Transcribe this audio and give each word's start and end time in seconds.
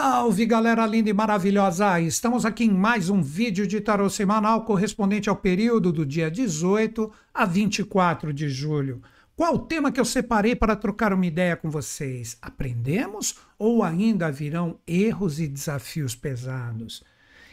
Salve 0.00 0.46
galera 0.46 0.86
linda 0.86 1.10
e 1.10 1.12
maravilhosa! 1.12 2.00
Estamos 2.00 2.46
aqui 2.46 2.62
em 2.62 2.70
mais 2.70 3.10
um 3.10 3.20
vídeo 3.20 3.66
de 3.66 3.80
tarô 3.80 4.08
semanal 4.08 4.64
correspondente 4.64 5.28
ao 5.28 5.34
período 5.34 5.92
do 5.92 6.06
dia 6.06 6.30
18 6.30 7.10
a 7.34 7.44
24 7.44 8.32
de 8.32 8.48
julho. 8.48 9.02
Qual 9.34 9.56
o 9.56 9.58
tema 9.58 9.90
que 9.90 9.98
eu 9.98 10.04
separei 10.04 10.54
para 10.54 10.76
trocar 10.76 11.12
uma 11.12 11.26
ideia 11.26 11.56
com 11.56 11.68
vocês? 11.68 12.38
Aprendemos 12.40 13.40
ou 13.58 13.82
ainda 13.82 14.30
virão 14.30 14.78
erros 14.86 15.40
e 15.40 15.48
desafios 15.48 16.14
pesados? 16.14 17.02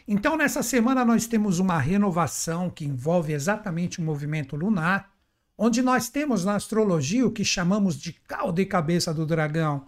Então, 0.07 0.38
nessa 0.38 0.62
semana, 0.62 1.04
nós 1.04 1.26
temos 1.26 1.57
uma 1.57 1.80
renovação 1.80 2.70
que 2.70 2.85
envolve 2.85 3.34
exatamente 3.34 3.99
o 3.99 4.04
movimento 4.04 4.55
lunar, 4.55 5.09
onde 5.57 5.82
nós 5.82 6.09
temos 6.09 6.46
na 6.46 6.54
astrologia 6.54 7.26
o 7.26 7.32
que 7.32 7.43
chamamos 7.43 7.99
de 7.99 8.13
cauda 8.13 8.62
e 8.62 8.68
cabeça 8.68 9.12
do 9.12 9.26
dragão 9.26 9.88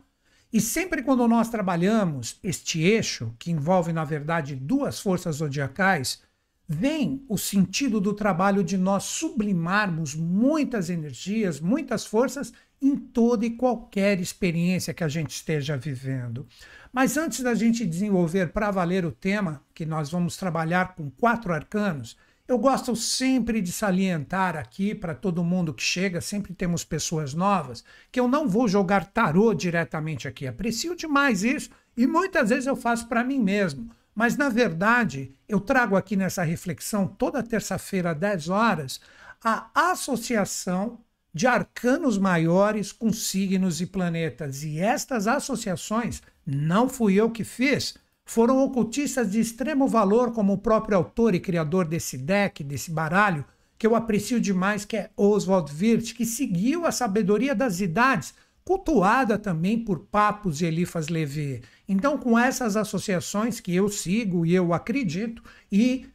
e 0.51 0.61
sempre 0.61 1.03
quando 1.03 1.27
nós 1.27 1.49
trabalhamos 1.49 2.39
este 2.43 2.81
eixo, 2.81 3.33
que 3.38 3.51
envolve, 3.51 3.91
na 3.91 4.05
verdade, 4.05 4.55
duas 4.55 4.99
forças 4.99 5.38
zodiacais, 5.38 6.21
vem 6.67 7.25
o 7.29 7.38
sentido 7.38 7.99
do 7.99 8.13
trabalho 8.13 8.63
de 8.63 8.77
nós 8.77 9.03
sublimarmos 9.03 10.15
muitas 10.15 10.89
energias, 10.89 11.59
muitas 11.59 12.05
forças 12.05 12.53
em 12.81 12.95
toda 12.95 13.45
e 13.45 13.52
qualquer 13.52 14.19
experiência 14.19 14.94
que 14.94 15.03
a 15.03 15.07
gente 15.07 15.31
esteja 15.31 15.77
vivendo. 15.77 16.45
Mas 16.91 17.17
antes 17.17 17.41
da 17.41 17.53
gente 17.53 17.85
desenvolver 17.85 18.52
para 18.52 18.72
valer 18.72 19.05
o 19.05 19.11
tema, 19.11 19.61
que 19.73 19.85
nós 19.85 20.09
vamos 20.09 20.38
trabalhar 20.38 20.95
com 20.95 21.09
quatro 21.09 21.53
arcanos, 21.53 22.17
eu 22.48 22.58
gosto 22.58 22.95
sempre 22.95 23.62
de 23.62 23.72
salientar 23.72 24.56
aqui 24.56 24.95
para 24.95 25.14
todo 25.14 25.44
mundo 25.44 25.73
que 25.73 25.84
chega, 25.84 26.22
sempre 26.22 26.53
temos 26.53 26.84
pessoas 26.84 27.34
novas, 27.34 27.84
que 28.12 28.20
eu 28.20 28.28
não 28.28 28.48
vou 28.48 28.67
jogar 28.67 29.06
tarô 29.06 29.53
diretamente 29.53 30.28
aqui. 30.28 30.48
Aprecio 30.48 30.95
demais 30.95 31.44
isso 31.44 31.70
e 31.95 32.08
muitas 32.08 32.50
vezes 32.50 32.66
eu 32.66 32.75
faço 32.75 33.08
para 33.08 33.23
mim 33.23 33.40
mesmo. 33.40 33.92
Mas 34.16 34.38
na 34.38 34.48
verdade, 34.48 35.36
eu 35.48 35.59
trago 35.59 35.95
aqui 35.95 36.16
nessa 36.16 36.44
reflexão 36.44 37.06
toda 37.06 37.44
terça-feira 37.44 38.12
às 38.12 38.18
10 38.18 38.50
horas 38.50 39.02
a 39.44 39.70
associação 39.92 41.00
de 41.34 41.45
arcanos 41.45 42.18
maiores 42.18 42.92
com 42.92 43.14
signos 43.14 43.80
e 43.81 43.86
planetas. 43.86 44.64
E 44.64 44.80
estas 44.80 45.28
associações 45.28 46.23
não 46.45 46.90
fui 46.90 47.16
eu 47.16 47.30
que 47.30 47.44
fiz 47.44 47.95
foram 48.28 48.61
ocultistas 48.61 49.31
de 49.31 49.39
extremo 49.39 49.88
valor, 49.88 50.33
como 50.33 50.53
o 50.53 50.58
próprio 50.58 50.97
autor 50.97 51.33
e 51.33 51.39
criador 51.39 51.88
desse 51.88 52.17
deck, 52.17 52.61
desse 52.61 52.92
baralho, 52.92 53.45
que 53.80 53.88
eu 53.88 53.95
aprecio 53.95 54.39
demais, 54.39 54.84
que 54.84 54.97
é 54.97 55.09
Oswald 55.16 55.72
Wirth, 55.72 56.14
que 56.14 56.25
seguiu 56.25 56.86
a 56.86 56.92
sabedoria 56.92 57.56
das 57.56 57.80
idades, 57.80 58.34
cultuada 58.66 59.38
também 59.38 59.80
por 59.80 60.00
Papos 60.00 60.61
e 60.61 60.66
Elifas 60.66 61.08
Levi. 61.08 61.61
Então, 61.88 62.17
com 62.17 62.38
essas 62.38 62.75
associações 62.75 63.61
que 63.61 63.73
eu 63.73 63.88
sigo 63.88 64.45
e 64.45 64.53
eu 64.53 64.73
acredito, 64.73 65.41
e 65.72 66.06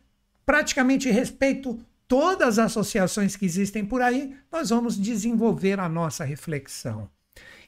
praticamente 0.44 1.10
respeito 1.10 1.80
todas 2.06 2.58
as 2.58 2.66
associações 2.66 3.36
que 3.36 3.46
existem 3.46 3.86
por 3.86 4.02
aí, 4.02 4.36
nós 4.52 4.68
vamos 4.68 5.00
desenvolver 5.00 5.80
a 5.80 5.88
nossa 5.88 6.24
reflexão. 6.24 7.08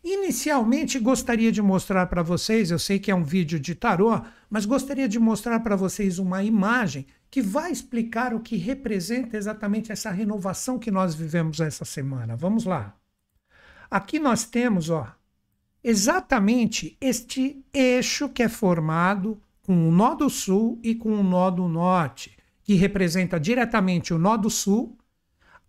Inicialmente 0.04 0.98
gostaria 0.98 1.50
de 1.50 1.62
mostrar 1.62 2.04
para 2.08 2.22
vocês, 2.22 2.70
eu 2.70 2.78
sei 2.78 2.98
que 2.98 3.10
é 3.10 3.14
um 3.14 3.24
vídeo 3.24 3.58
de 3.58 3.74
tarô, 3.74 4.20
mas 4.50 4.66
gostaria 4.66 5.08
de 5.08 5.18
mostrar 5.18 5.60
para 5.60 5.76
vocês 5.76 6.18
uma 6.18 6.42
imagem 6.42 7.06
que 7.30 7.40
vai 7.40 7.72
explicar 7.72 8.34
o 8.34 8.40
que 8.40 8.56
representa 8.56 9.38
exatamente 9.38 9.90
essa 9.90 10.10
renovação 10.10 10.78
que 10.78 10.90
nós 10.90 11.14
vivemos 11.14 11.58
essa 11.58 11.86
semana. 11.86 12.36
Vamos 12.36 12.66
lá. 12.66 12.94
Aqui 13.90 14.18
nós 14.18 14.44
temos, 14.44 14.90
ó, 14.90 15.10
exatamente 15.82 16.98
este 17.00 17.64
eixo 17.72 18.28
que 18.28 18.42
é 18.42 18.48
formado 18.48 19.40
com 19.62 19.88
o 19.88 19.90
nó 19.90 20.14
do 20.14 20.28
sul 20.28 20.78
e 20.82 20.94
com 20.94 21.14
o 21.14 21.22
nó 21.22 21.50
do 21.50 21.66
norte, 21.66 22.36
que 22.62 22.74
representa 22.74 23.40
diretamente 23.40 24.12
o 24.12 24.18
nó 24.18 24.36
do 24.36 24.50
sul, 24.50 24.98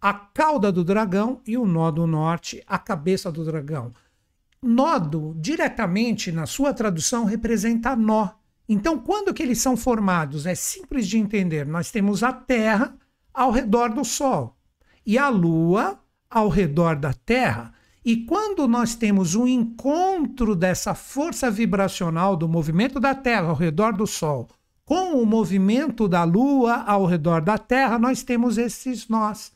a 0.01 0.13
cauda 0.13 0.73
do 0.73 0.83
dragão 0.83 1.39
e 1.47 1.57
o 1.57 1.65
nó 1.65 1.89
do 1.89 2.05
norte, 2.05 2.61
a 2.67 2.77
cabeça 2.77 3.31
do 3.31 3.45
dragão. 3.45 3.93
Nodo, 4.67 5.35
diretamente 5.37 6.31
na 6.31 6.47
sua 6.47 6.73
tradução, 6.73 7.23
representa 7.23 7.95
nó. 7.95 8.29
Então, 8.67 8.97
quando 8.97 9.31
que 9.31 9.43
eles 9.43 9.59
são 9.59 9.77
formados? 9.77 10.47
É 10.47 10.55
simples 10.55 11.07
de 11.07 11.19
entender. 11.19 11.67
Nós 11.67 11.91
temos 11.91 12.23
a 12.23 12.33
Terra 12.33 12.97
ao 13.31 13.51
redor 13.51 13.93
do 13.93 14.03
Sol 14.03 14.57
e 15.05 15.19
a 15.19 15.29
Lua 15.29 15.99
ao 16.27 16.49
redor 16.49 16.95
da 16.95 17.13
Terra. 17.13 17.75
E 18.03 18.25
quando 18.25 18.67
nós 18.67 18.95
temos 18.95 19.35
um 19.35 19.47
encontro 19.47 20.55
dessa 20.55 20.95
força 20.95 21.51
vibracional 21.51 22.35
do 22.35 22.49
movimento 22.49 22.99
da 22.99 23.13
Terra 23.13 23.49
ao 23.49 23.55
redor 23.55 23.93
do 23.93 24.07
Sol 24.07 24.49
com 24.83 25.21
o 25.21 25.27
movimento 25.27 26.07
da 26.07 26.23
Lua 26.23 26.83
ao 26.87 27.05
redor 27.05 27.41
da 27.41 27.59
Terra, 27.59 27.99
nós 27.99 28.23
temos 28.23 28.57
esses 28.57 29.07
nós 29.07 29.54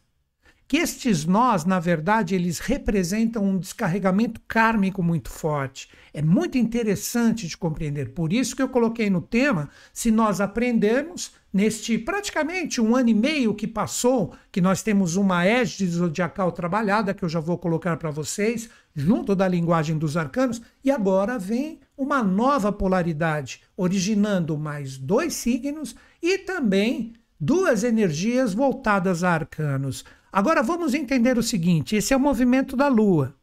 que 0.70 0.78
estes 0.78 1.26
nós, 1.26 1.66
na 1.66 1.80
verdade, 1.80 2.36
eles 2.36 2.60
representam 2.60 3.44
um 3.44 3.58
descarregamento 3.58 4.40
kármico 4.48 5.02
muito 5.02 5.28
forte. 5.32 5.90
É 6.14 6.22
muito 6.22 6.60
interessante 6.60 7.48
de 7.48 7.58
compreender. 7.58 8.10
Por 8.14 8.32
isso 8.32 8.56
que 8.56 8.62
eu 8.62 8.70
coloquei 8.70 9.10
no 9.10 9.20
tema, 9.20 9.72
se 9.92 10.12
nós 10.12 10.40
aprendermos 10.40 11.32
neste 11.52 11.98
praticamente 11.98 12.80
um 12.80 12.96
ano 12.96 13.10
e 13.10 13.16
meio 13.16 13.56
que 13.56 13.66
passou, 13.66 14.36
que 14.52 14.62
nós 14.62 14.84
temos 14.84 15.16
uma 15.16 15.44
égide 15.44 15.88
zodiacal 15.88 16.52
trabalhada, 16.52 17.16
que 17.16 17.26
eu 17.26 17.30
já 17.30 17.40
vou 17.40 17.58
colocar 17.58 17.98
para 17.98 18.12
vocês, 18.12 18.70
junto 18.94 19.36
da 19.36 19.48
linguagem 19.48 19.98
dos 19.98 20.16
arcanos, 20.16 20.62
e 20.84 20.92
agora 20.92 21.40
vem 21.40 21.80
uma 21.98 22.22
nova 22.22 22.72
polaridade, 22.72 23.62
originando 23.76 24.56
mais 24.56 25.00
dois 25.00 25.34
signos 25.34 25.96
e 26.22 26.38
também 26.38 27.14
duas 27.40 27.84
energias 27.84 28.54
voltadas 28.54 29.24
a 29.24 29.32
arcanos. 29.32 30.06
Agora 30.32 30.62
vamos 30.62 30.94
entender 30.94 31.38
o 31.38 31.44
seguinte: 31.44 31.96
esse 31.96 32.14
é 32.14 32.18
o 32.18 32.20
movimento 32.20 32.76
da 32.76 32.88
Lua. 32.88 33.36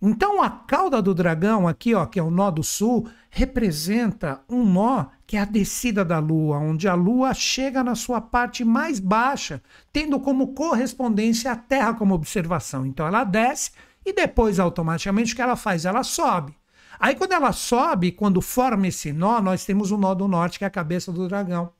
Então 0.00 0.42
a 0.42 0.50
cauda 0.50 1.00
do 1.00 1.14
dragão, 1.14 1.68
aqui, 1.68 1.94
ó, 1.94 2.04
que 2.04 2.18
é 2.18 2.22
o 2.22 2.30
nó 2.30 2.50
do 2.50 2.62
sul, 2.62 3.08
representa 3.30 4.42
um 4.48 4.64
nó 4.64 5.06
que 5.26 5.36
é 5.36 5.40
a 5.40 5.44
descida 5.44 6.04
da 6.04 6.18
Lua, 6.18 6.58
onde 6.58 6.88
a 6.88 6.94
Lua 6.94 7.32
chega 7.32 7.82
na 7.82 7.94
sua 7.94 8.20
parte 8.20 8.64
mais 8.64 9.00
baixa, 9.00 9.62
tendo 9.92 10.20
como 10.20 10.54
correspondência 10.54 11.50
a 11.50 11.56
Terra 11.56 11.94
como 11.94 12.14
observação. 12.14 12.84
Então 12.84 13.06
ela 13.06 13.24
desce 13.24 13.70
e 14.04 14.12
depois 14.12 14.60
automaticamente 14.60 15.32
o 15.32 15.36
que 15.36 15.42
ela 15.42 15.56
faz? 15.56 15.84
Ela 15.84 16.02
sobe. 16.02 16.54
Aí 16.98 17.14
quando 17.14 17.32
ela 17.32 17.52
sobe, 17.52 18.12
quando 18.12 18.40
forma 18.40 18.86
esse 18.86 19.12
nó, 19.12 19.40
nós 19.40 19.64
temos 19.64 19.90
o 19.90 19.96
nó 19.96 20.14
do 20.14 20.28
norte, 20.28 20.58
que 20.58 20.64
é 20.64 20.68
a 20.68 20.70
cabeça 20.70 21.10
do 21.10 21.26
dragão. 21.26 21.72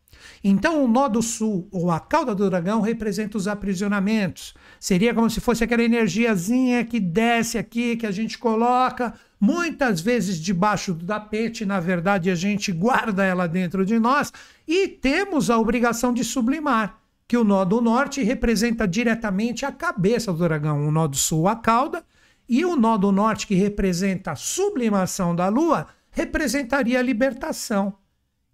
Então, 0.42 0.84
o 0.84 0.88
nó 0.88 1.08
do 1.08 1.22
sul, 1.22 1.68
ou 1.70 1.90
a 1.90 2.00
cauda 2.00 2.34
do 2.34 2.48
dragão, 2.48 2.80
representa 2.80 3.36
os 3.36 3.48
aprisionamentos. 3.48 4.54
Seria 4.78 5.14
como 5.14 5.30
se 5.30 5.40
fosse 5.40 5.64
aquela 5.64 5.82
energiazinha 5.82 6.84
que 6.84 7.00
desce 7.00 7.58
aqui, 7.58 7.96
que 7.96 8.06
a 8.06 8.10
gente 8.10 8.38
coloca 8.38 9.14
muitas 9.40 10.00
vezes 10.00 10.40
debaixo 10.40 10.94
do 10.94 11.04
tapete, 11.04 11.66
na 11.66 11.78
verdade 11.78 12.30
a 12.30 12.34
gente 12.34 12.72
guarda 12.72 13.24
ela 13.24 13.46
dentro 13.46 13.84
de 13.84 13.98
nós 13.98 14.32
e 14.66 14.88
temos 14.88 15.50
a 15.50 15.58
obrigação 15.58 16.14
de 16.14 16.24
sublimar. 16.24 16.98
Que 17.28 17.36
o 17.36 17.44
nó 17.44 17.64
do 17.64 17.80
norte 17.80 18.22
representa 18.22 18.86
diretamente 18.86 19.66
a 19.66 19.72
cabeça 19.72 20.32
do 20.32 20.38
dragão, 20.38 20.86
o 20.86 20.90
nó 20.90 21.06
do 21.06 21.16
sul, 21.16 21.48
a 21.48 21.56
cauda, 21.56 22.04
e 22.48 22.64
o 22.64 22.76
nó 22.76 22.96
do 22.96 23.10
norte, 23.10 23.46
que 23.46 23.54
representa 23.54 24.32
a 24.32 24.36
sublimação 24.36 25.34
da 25.34 25.48
lua, 25.48 25.86
representaria 26.10 26.98
a 26.98 27.02
libertação. 27.02 27.94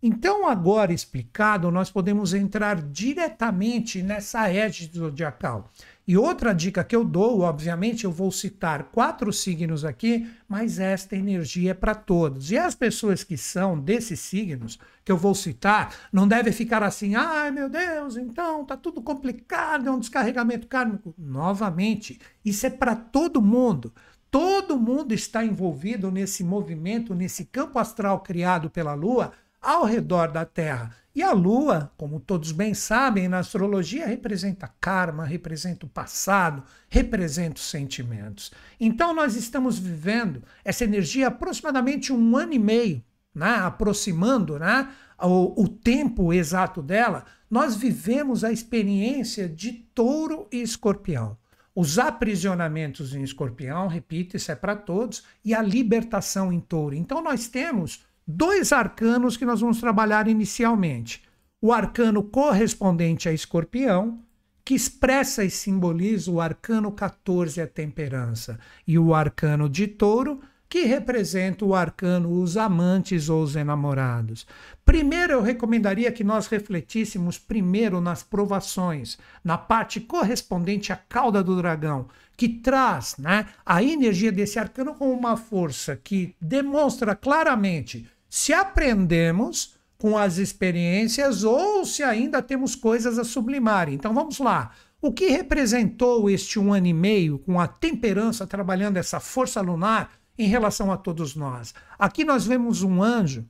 Então, 0.03 0.49
agora 0.49 0.95
explicado, 0.95 1.71
nós 1.71 1.91
podemos 1.91 2.33
entrar 2.33 2.81
diretamente 2.81 4.03
nessa 4.03 4.49
égide 4.49 4.99
zodiacal. 4.99 5.71
E 6.09 6.17
outra 6.17 6.55
dica 6.55 6.83
que 6.83 6.97
eu 6.97 7.05
dou, 7.05 7.43
obviamente, 7.43 8.05
eu 8.05 8.11
vou 8.11 8.33
citar 8.33 8.85
quatro 8.85 9.31
signos 9.31 9.85
aqui, 9.85 10.27
mas 10.49 10.79
esta 10.79 11.15
energia 11.15 11.73
é 11.73 11.75
para 11.75 11.95
todos. 11.95 12.51
E 12.51 12.57
as 12.57 12.75
pessoas 12.75 13.23
que 13.23 13.37
são 13.37 13.79
desses 13.79 14.21
signos 14.21 14.79
que 15.05 15.13
eu 15.13 15.19
vou 15.19 15.35
citar, 15.35 15.95
não 16.11 16.27
devem 16.27 16.53
ficar 16.53 16.83
assim, 16.83 17.15
ai 17.15 17.51
meu 17.51 17.69
Deus, 17.69 18.17
então 18.17 18.65
tá 18.65 18.79
tudo 18.79 19.03
complicado, 19.03 19.87
é 19.87 19.93
um 19.93 20.01
descarregamento 20.01 20.67
kármico. 20.67 21.15
Novamente, 21.19 22.19
isso 22.43 22.67
é 22.67 22.71
para 22.71 22.97
todo 22.97 23.43
mundo. 23.43 23.93
Todo 24.31 24.79
mundo 24.79 25.13
está 25.13 25.45
envolvido 25.45 26.11
nesse 26.11 26.43
movimento, 26.43 27.15
nesse 27.15 27.45
campo 27.45 27.79
astral 27.79 28.21
criado 28.21 28.71
pela 28.71 28.95
Lua 28.95 29.33
ao 29.61 29.85
redor 29.85 30.29
da 30.29 30.45
Terra. 30.45 30.95
E 31.15 31.23
a 31.23 31.33
Lua, 31.33 31.91
como 31.97 32.21
todos 32.21 32.53
bem 32.53 32.73
sabem, 32.73 33.29
na 33.29 33.39
astrologia 33.39 34.07
representa 34.07 34.73
karma, 34.81 35.25
representa 35.25 35.85
o 35.85 35.89
passado, 35.89 36.63
representa 36.89 37.57
os 37.59 37.69
sentimentos. 37.69 38.53
Então 38.79 39.13
nós 39.13 39.35
estamos 39.35 39.79
vivendo 39.79 40.43
essa 40.65 40.85
energia 40.85 41.27
aproximadamente 41.27 42.13
um 42.13 42.37
ano 42.37 42.53
e 42.53 42.59
meio, 42.61 43.05
né? 43.35 43.57
aproximando 43.57 44.59
né? 44.59 44.89
o, 45.21 45.65
o 45.65 45.69
tempo 45.69 46.33
exato 46.33 46.81
dela. 46.81 47.25
Nós 47.51 47.75
vivemos 47.75 48.45
a 48.45 48.53
experiência 48.53 49.49
de 49.49 49.73
touro 49.73 50.47
e 50.53 50.63
escorpião. 50.63 51.37
Os 51.75 51.99
aprisionamentos 51.99 53.15
em 53.15 53.23
escorpião, 53.23 53.89
repito, 53.89 54.37
isso 54.37 54.53
é 54.53 54.55
para 54.55 54.77
todos, 54.77 55.25
e 55.45 55.55
a 55.55 55.63
libertação 55.63 56.53
em 56.53 56.61
touro. 56.61 56.95
Então 56.95 57.23
nós 57.23 57.49
temos 57.49 58.05
dois 58.31 58.73
arcanos 58.73 59.37
que 59.37 59.45
nós 59.45 59.61
vamos 59.61 59.81
trabalhar 59.81 60.29
inicialmente. 60.29 61.23
O 61.61 61.73
arcano 61.73 62.23
correspondente 62.23 63.29
a 63.29 63.33
escorpião, 63.33 64.21
que 64.65 64.75
expressa 64.75 65.45
e 65.45 65.51
simboliza 65.51 66.31
o 66.31 66.41
arcano 66.41 66.93
14, 66.93 67.61
a 67.61 67.67
temperança, 67.67 68.59
e 68.87 68.99
o 68.99 69.15
arcano 69.15 69.69
de 69.69 69.87
touro, 69.87 70.41
que 70.69 70.85
representa 70.85 71.65
o 71.65 71.75
arcano 71.75 72.41
os 72.41 72.57
amantes 72.57 73.29
ou 73.29 73.43
os 73.43 73.57
enamorados. 73.57 74.47
Primeiro, 74.85 75.33
eu 75.33 75.43
recomendaria 75.43 76.13
que 76.13 76.23
nós 76.23 76.47
refletíssemos 76.47 77.37
primeiro 77.37 78.01
nas 78.01 78.23
provações, 78.23 79.19
na 79.43 79.59
parte 79.59 79.99
correspondente 79.99 80.93
à 80.93 80.97
cauda 80.97 81.43
do 81.43 81.57
dragão, 81.57 82.07
que 82.37 82.49
traz 82.49 83.17
né, 83.19 83.47
a 83.67 83.83
energia 83.83 84.31
desse 84.31 84.61
arcano 84.61 84.95
com 84.95 85.13
uma 85.13 85.37
força 85.37 85.97
que 85.97 86.37
demonstra 86.41 87.17
claramente 87.17 88.09
se 88.31 88.53
aprendemos 88.53 89.75
com 89.99 90.17
as 90.17 90.39
experiências 90.39 91.45
ou 91.45 91.85
se 91.85 92.03
ainda 92.03 92.41
temos 92.41 92.75
coisas 92.75 93.19
a 93.19 93.25
sublimar. 93.25 93.89
Então 93.91 94.15
vamos 94.15 94.39
lá. 94.39 94.71
O 95.03 95.13
que 95.13 95.27
representou 95.27 96.31
este 96.31 96.59
um 96.59 96.73
ano 96.73 96.87
e 96.87 96.93
meio 96.93 97.39
com 97.41 97.59
a 97.59 97.67
temperança 97.67 98.47
trabalhando 98.47 98.97
essa 98.97 99.19
força 99.19 99.61
lunar 99.61 100.13
em 100.39 100.47
relação 100.47 100.91
a 100.91 100.97
todos 100.97 101.35
nós. 101.35 101.75
Aqui 101.99 102.25
nós 102.25 102.47
vemos 102.47 102.83
um 102.83 103.03
anjo 103.03 103.47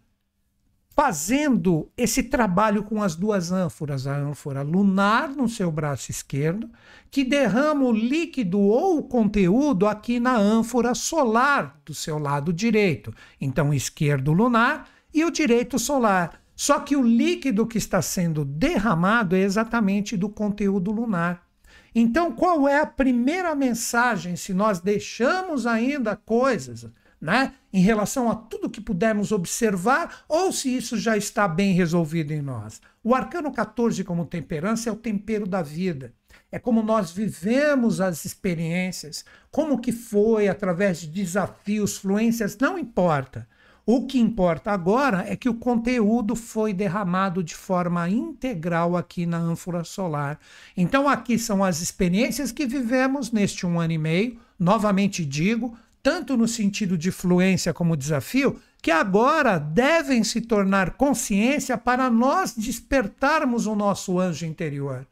fazendo 1.01 1.91
esse 1.97 2.25
trabalho 2.25 2.83
com 2.83 3.03
as 3.03 3.17
duas 3.17 3.51
ânforas, 3.51 4.07
a 4.07 4.15
ânfora 4.15 4.61
lunar 4.61 5.31
no 5.31 5.49
seu 5.49 5.73
braço 5.73 6.11
esquerdo, 6.11 6.69
que 7.11 7.25
derrama 7.25 7.87
o 7.87 7.91
líquido 7.91 8.61
ou 8.61 8.99
o 8.99 9.03
conteúdo 9.03 9.87
aqui 9.87 10.21
na 10.21 10.37
ânfora 10.37 10.95
solar 10.95 11.81
do 11.87 11.95
seu 11.95 12.19
lado 12.19 12.53
direito. 12.53 13.15
Então, 13.41 13.73
esquerdo 13.73 14.31
lunar 14.31 14.91
e 15.15 15.25
o 15.25 15.31
direito 15.31 15.79
solar. 15.79 16.39
Só 16.55 16.81
que 16.81 16.95
o 16.95 17.03
líquido 17.03 17.67
que 17.67 17.79
está 17.79 18.03
sendo 18.03 18.45
derramado 18.45 19.35
é 19.35 19.41
exatamente 19.41 20.19
do 20.19 20.29
conteúdo 20.29 20.93
lunar. 20.93 21.47
Então, 21.95 22.31
qual 22.31 22.69
é 22.69 22.79
a 22.79 22.87
primeira 22.87 23.55
mensagem 23.55 24.37
se 24.37 24.53
nós 24.53 24.81
deixamos 24.81 25.67
ainda 25.67 26.15
coisas 26.15 26.87
né, 27.21 27.53
em 27.73 27.83
relação 27.83 28.31
a 28.31 28.35
tudo 28.35 28.71
que 28.71 28.81
pudermos 28.81 29.31
observar 29.31 30.25
ou 30.29 30.53
se 30.53 30.75
isso 30.75 30.97
já 30.97 31.17
está 31.17 31.47
bem 31.47 31.75
resolvido 31.75 32.33
em 32.33 32.41
nós? 32.41 32.81
O 33.03 33.15
arcano 33.15 33.53
14 33.53 34.03
como 34.05 34.25
temperança 34.25 34.89
é 34.89 34.93
o 34.93 34.97
tempero 34.97 35.47
da 35.47 35.63
vida. 35.63 36.13
É 36.53 36.59
como 36.59 36.83
nós 36.83 37.13
vivemos 37.13 38.01
as 38.01 38.25
experiências, 38.25 39.25
como 39.51 39.81
que 39.81 39.93
foi 39.93 40.49
através 40.49 41.01
de 41.01 41.07
desafios, 41.07 41.97
fluências, 41.97 42.57
não 42.59 42.79
importa. 42.79 43.47
O 43.87 44.07
que 44.07 44.21
importa 44.21 44.71
agora 44.71 45.25
é 45.27 45.35
que 45.35 45.49
o 45.49 45.55
conteúdo 45.55 46.37
foi 46.37 46.73
derramado 46.73 47.43
de 47.43 47.55
forma 47.55 48.09
integral 48.09 48.97
aqui 48.97 49.27
na 49.27 49.39
ânfora 49.39 49.83
solar. 49.83 50.39
Então, 50.77 51.09
aqui 51.09 51.39
são 51.39 51.65
as 51.65 51.81
experiências 51.81 52.53
que 52.53 52.67
vivemos 52.67 53.33
neste 53.33 53.67
um 53.67 53.81
ano 53.81 53.93
e 53.93 53.99
meio. 53.99 54.39
Novamente 54.59 55.25
digo, 55.25 55.77
tanto 56.03 56.37
no 56.37 56.49
sentido 56.49 56.97
de 56.97 57.11
fluência 57.11 57.75
como 57.75 57.97
desafio, 57.97 58.61
que 58.83 58.91
agora 58.91 59.59
devem 59.59 60.25
se 60.25 60.41
tornar 60.41 60.93
consciência 60.93 61.77
para 61.77 62.11
nós 62.11 62.55
despertarmos 62.57 63.67
o 63.67 63.75
nosso 63.75 64.19
anjo 64.19 64.47
interior, 64.47 65.07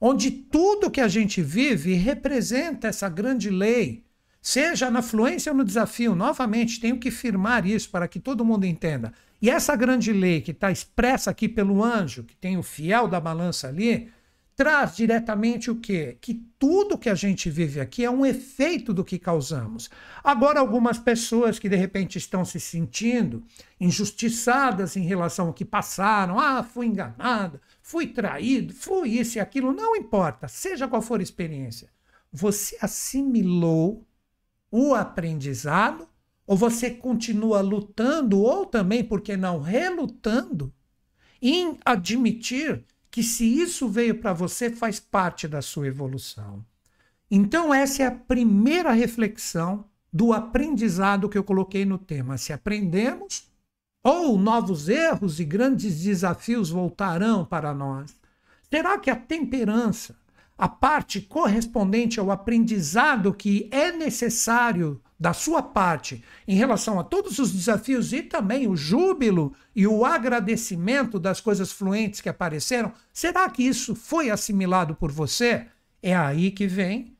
onde 0.00 0.30
tudo 0.30 0.90
que 0.90 1.00
a 1.00 1.08
gente 1.08 1.40
vive 1.40 1.94
representa 1.94 2.88
essa 2.88 3.08
grande 3.08 3.48
lei 3.48 4.04
seja 4.42 4.90
na 4.90 5.00
fluência 5.00 5.50
ou 5.50 5.56
no 5.56 5.64
desafio, 5.64 6.14
novamente, 6.14 6.78
tenho 6.78 6.98
que 6.98 7.10
firmar 7.10 7.66
isso 7.66 7.88
para 7.88 8.06
que 8.06 8.20
todo 8.20 8.44
mundo 8.44 8.66
entenda. 8.66 9.10
E 9.40 9.48
essa 9.48 9.74
grande 9.74 10.12
lei 10.12 10.42
que 10.42 10.50
está 10.50 10.70
expressa 10.70 11.30
aqui 11.30 11.48
pelo 11.48 11.82
anjo, 11.82 12.24
que 12.24 12.36
tem 12.36 12.58
o 12.58 12.62
fiel 12.62 13.08
da 13.08 13.18
balança 13.18 13.68
ali, 13.68 14.10
traz 14.56 14.94
diretamente 14.96 15.70
o 15.70 15.76
quê? 15.76 16.16
Que 16.20 16.34
tudo 16.58 16.98
que 16.98 17.08
a 17.08 17.14
gente 17.14 17.50
vive 17.50 17.80
aqui 17.80 18.04
é 18.04 18.10
um 18.10 18.24
efeito 18.24 18.92
do 18.92 19.04
que 19.04 19.18
causamos. 19.18 19.90
Agora, 20.22 20.60
algumas 20.60 20.98
pessoas 20.98 21.58
que 21.58 21.68
de 21.68 21.76
repente 21.76 22.16
estão 22.16 22.44
se 22.44 22.60
sentindo 22.60 23.42
injustiçadas 23.80 24.96
em 24.96 25.04
relação 25.04 25.48
ao 25.48 25.52
que 25.52 25.64
passaram, 25.64 26.38
ah, 26.38 26.62
fui 26.62 26.86
enganada, 26.86 27.60
fui 27.82 28.06
traído, 28.06 28.72
fui 28.72 29.10
isso 29.10 29.38
e 29.38 29.40
aquilo, 29.40 29.72
não 29.72 29.96
importa, 29.96 30.46
seja 30.48 30.88
qual 30.88 31.02
for 31.02 31.20
a 31.20 31.22
experiência. 31.22 31.88
Você 32.32 32.76
assimilou 32.80 34.06
o 34.70 34.94
aprendizado, 34.94 36.08
ou 36.46 36.56
você 36.56 36.90
continua 36.90 37.60
lutando, 37.60 38.40
ou 38.40 38.66
também, 38.66 39.04
porque 39.04 39.36
não, 39.36 39.60
relutando, 39.60 40.74
em 41.40 41.78
admitir 41.84 42.84
que 43.14 43.22
se 43.22 43.44
isso 43.44 43.88
veio 43.88 44.16
para 44.16 44.32
você, 44.32 44.70
faz 44.70 44.98
parte 44.98 45.46
da 45.46 45.62
sua 45.62 45.86
evolução. 45.86 46.66
Então, 47.30 47.72
essa 47.72 48.02
é 48.02 48.06
a 48.06 48.10
primeira 48.10 48.90
reflexão 48.90 49.84
do 50.12 50.32
aprendizado 50.32 51.28
que 51.28 51.38
eu 51.38 51.44
coloquei 51.44 51.84
no 51.84 51.96
tema. 51.96 52.36
Se 52.36 52.52
aprendemos, 52.52 53.48
ou 54.02 54.36
novos 54.36 54.88
erros 54.88 55.38
e 55.38 55.44
grandes 55.44 56.02
desafios 56.02 56.70
voltarão 56.70 57.44
para 57.44 57.72
nós. 57.72 58.16
Será 58.68 58.98
que 58.98 59.08
a 59.08 59.14
temperança 59.14 60.16
a 60.58 60.68
parte 60.68 61.20
correspondente 61.20 62.18
ao 62.18 62.32
aprendizado 62.32 63.32
que 63.32 63.68
é 63.70 63.92
necessário 63.92 65.00
da 65.24 65.32
sua 65.32 65.62
parte 65.62 66.22
em 66.46 66.54
relação 66.54 67.00
a 67.00 67.02
todos 67.02 67.38
os 67.38 67.50
desafios 67.50 68.12
e 68.12 68.22
também 68.22 68.68
o 68.68 68.76
júbilo 68.76 69.54
e 69.74 69.86
o 69.86 70.04
agradecimento 70.04 71.18
das 71.18 71.40
coisas 71.40 71.72
fluentes 71.72 72.20
que 72.20 72.28
apareceram, 72.28 72.92
será 73.10 73.48
que 73.48 73.62
isso 73.62 73.94
foi 73.94 74.28
assimilado 74.28 74.94
por 74.94 75.10
você? 75.10 75.66
É 76.02 76.14
aí 76.14 76.50
que 76.50 76.66
vem 76.66 77.16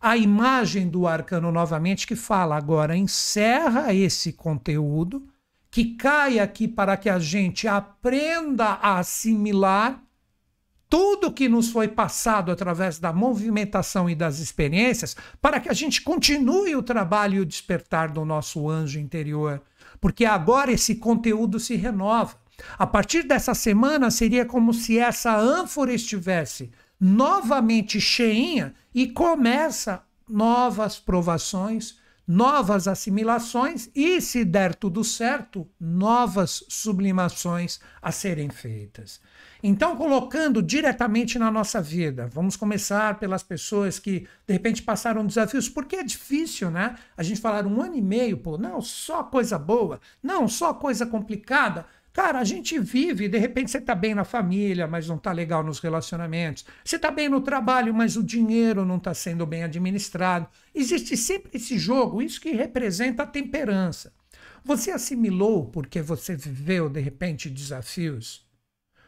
a 0.00 0.16
imagem 0.16 0.88
do 0.88 1.06
arcano 1.06 1.52
novamente 1.52 2.08
que 2.08 2.16
fala 2.16 2.56
agora 2.56 2.96
encerra 2.96 3.94
esse 3.94 4.32
conteúdo 4.32 5.24
que 5.70 5.94
cai 5.94 6.40
aqui 6.40 6.66
para 6.66 6.96
que 6.96 7.08
a 7.08 7.20
gente 7.20 7.68
aprenda 7.68 8.64
a 8.82 8.98
assimilar 8.98 10.02
tudo 10.94 11.32
que 11.32 11.48
nos 11.48 11.70
foi 11.70 11.88
passado 11.88 12.52
através 12.52 13.00
da 13.00 13.12
movimentação 13.12 14.08
e 14.08 14.14
das 14.14 14.38
experiências 14.38 15.16
para 15.42 15.58
que 15.58 15.68
a 15.68 15.72
gente 15.72 16.00
continue 16.00 16.76
o 16.76 16.84
trabalho 16.84 17.34
e 17.34 17.40
o 17.40 17.44
despertar 17.44 18.12
do 18.12 18.24
nosso 18.24 18.70
anjo 18.70 19.00
interior. 19.00 19.60
Porque 20.00 20.24
agora 20.24 20.70
esse 20.70 20.94
conteúdo 20.94 21.58
se 21.58 21.74
renova. 21.74 22.36
A 22.78 22.86
partir 22.86 23.24
dessa 23.24 23.54
semana 23.54 24.08
seria 24.08 24.46
como 24.46 24.72
se 24.72 24.96
essa 24.96 25.36
ânfora 25.36 25.92
estivesse 25.92 26.70
novamente 27.00 28.00
cheinha 28.00 28.72
e 28.94 29.08
começa 29.08 30.00
novas 30.28 30.96
provações, 30.96 31.98
novas 32.24 32.86
assimilações 32.86 33.90
e, 33.96 34.20
se 34.20 34.44
der 34.44 34.76
tudo 34.76 35.02
certo, 35.02 35.68
novas 35.80 36.64
sublimações 36.68 37.80
a 38.00 38.12
serem 38.12 38.48
feitas. 38.48 39.20
Então, 39.66 39.96
colocando 39.96 40.62
diretamente 40.62 41.38
na 41.38 41.50
nossa 41.50 41.80
vida, 41.80 42.28
vamos 42.30 42.54
começar 42.54 43.18
pelas 43.18 43.42
pessoas 43.42 43.98
que 43.98 44.28
de 44.46 44.52
repente 44.52 44.82
passaram 44.82 45.24
desafios, 45.24 45.70
porque 45.70 45.96
é 45.96 46.02
difícil, 46.02 46.70
né? 46.70 46.96
A 47.16 47.22
gente 47.22 47.40
falar 47.40 47.66
um 47.66 47.80
ano 47.80 47.96
e 47.96 48.02
meio, 48.02 48.36
pô, 48.36 48.58
não, 48.58 48.82
só 48.82 49.24
coisa 49.24 49.58
boa, 49.58 50.02
não, 50.22 50.46
só 50.46 50.74
coisa 50.74 51.06
complicada. 51.06 51.86
Cara, 52.12 52.40
a 52.40 52.44
gente 52.44 52.78
vive, 52.78 53.26
de 53.26 53.38
repente 53.38 53.70
você 53.70 53.78
está 53.78 53.94
bem 53.94 54.14
na 54.14 54.22
família, 54.22 54.86
mas 54.86 55.08
não 55.08 55.16
está 55.16 55.32
legal 55.32 55.64
nos 55.64 55.78
relacionamentos. 55.78 56.66
Você 56.84 56.96
está 56.96 57.10
bem 57.10 57.30
no 57.30 57.40
trabalho, 57.40 57.94
mas 57.94 58.18
o 58.18 58.22
dinheiro 58.22 58.84
não 58.84 58.98
está 58.98 59.14
sendo 59.14 59.46
bem 59.46 59.64
administrado. 59.64 60.46
Existe 60.74 61.16
sempre 61.16 61.52
esse 61.54 61.78
jogo, 61.78 62.20
isso 62.20 62.38
que 62.38 62.50
representa 62.50 63.22
a 63.22 63.26
temperança. 63.26 64.12
Você 64.62 64.90
assimilou 64.90 65.64
porque 65.70 66.02
você 66.02 66.36
viveu, 66.36 66.90
de 66.90 67.00
repente, 67.00 67.48
desafios? 67.48 68.43